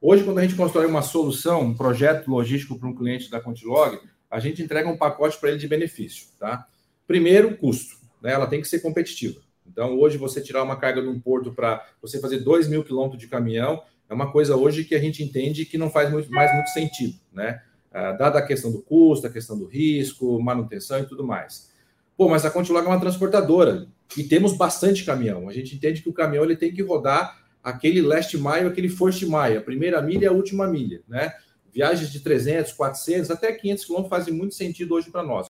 Hoje, 0.00 0.22
quando 0.22 0.38
a 0.38 0.42
gente 0.42 0.54
constrói 0.54 0.86
uma 0.86 1.02
solução, 1.02 1.62
um 1.62 1.74
projeto 1.74 2.30
logístico 2.30 2.78
para 2.78 2.88
um 2.88 2.94
cliente 2.94 3.30
da 3.30 3.40
Contilog, 3.40 3.98
a 4.30 4.38
gente 4.38 4.62
entrega 4.62 4.88
um 4.88 4.96
pacote 4.96 5.38
para 5.38 5.50
ele 5.50 5.58
de 5.58 5.66
benefício, 5.66 6.26
tá? 6.38 6.66
Primeiro, 7.06 7.56
custo, 7.56 7.96
né? 8.22 8.32
Ela 8.32 8.46
tem 8.46 8.60
que 8.60 8.68
ser 8.68 8.80
competitiva. 8.80 9.40
Então, 9.66 9.98
hoje, 9.98 10.16
você 10.16 10.40
tirar 10.40 10.62
uma 10.62 10.76
carga 10.76 11.02
de 11.02 11.08
um 11.08 11.18
porto 11.18 11.52
para 11.52 11.84
você 12.00 12.20
fazer 12.20 12.38
2 12.38 12.68
mil 12.68 12.84
quilômetros 12.84 13.20
de 13.20 13.26
caminhão 13.26 13.82
é 14.08 14.14
uma 14.14 14.30
coisa 14.30 14.56
hoje 14.56 14.84
que 14.84 14.94
a 14.94 15.00
gente 15.00 15.22
entende 15.22 15.64
que 15.64 15.76
não 15.76 15.90
faz 15.90 16.10
muito, 16.10 16.30
mais 16.30 16.52
muito 16.54 16.68
sentido, 16.68 17.18
né? 17.32 17.60
Ah, 17.98 18.12
dada 18.12 18.38
a 18.40 18.46
questão 18.46 18.70
do 18.70 18.82
custo, 18.82 19.26
a 19.26 19.30
questão 19.30 19.58
do 19.58 19.64
risco, 19.64 20.38
manutenção 20.38 20.98
e 20.98 21.06
tudo 21.06 21.24
mais. 21.24 21.70
Pô, 22.14 22.28
mas 22.28 22.44
a 22.44 22.50
Contilog 22.50 22.84
é 22.84 22.90
uma 22.90 23.00
transportadora 23.00 23.88
e 24.14 24.22
temos 24.22 24.52
bastante 24.54 25.02
caminhão. 25.02 25.48
A 25.48 25.52
gente 25.52 25.74
entende 25.74 26.02
que 26.02 26.08
o 26.10 26.12
caminhão 26.12 26.44
ele 26.44 26.56
tem 26.56 26.74
que 26.74 26.82
rodar 26.82 27.42
aquele 27.64 28.02
last 28.02 28.36
mile, 28.36 28.66
aquele 28.66 28.90
first 28.90 29.22
mile, 29.22 29.56
a 29.56 29.62
primeira 29.62 30.02
milha 30.02 30.24
e 30.24 30.28
a 30.28 30.32
última 30.32 30.66
milha, 30.66 31.02
né? 31.08 31.32
Viagens 31.72 32.12
de 32.12 32.20
300, 32.20 32.74
400, 32.74 33.30
até 33.30 33.50
500 33.52 33.84
quilômetros 33.86 34.10
fazem 34.10 34.34
muito 34.34 34.54
sentido 34.54 34.94
hoje 34.94 35.10
para 35.10 35.22
nós. 35.22 35.44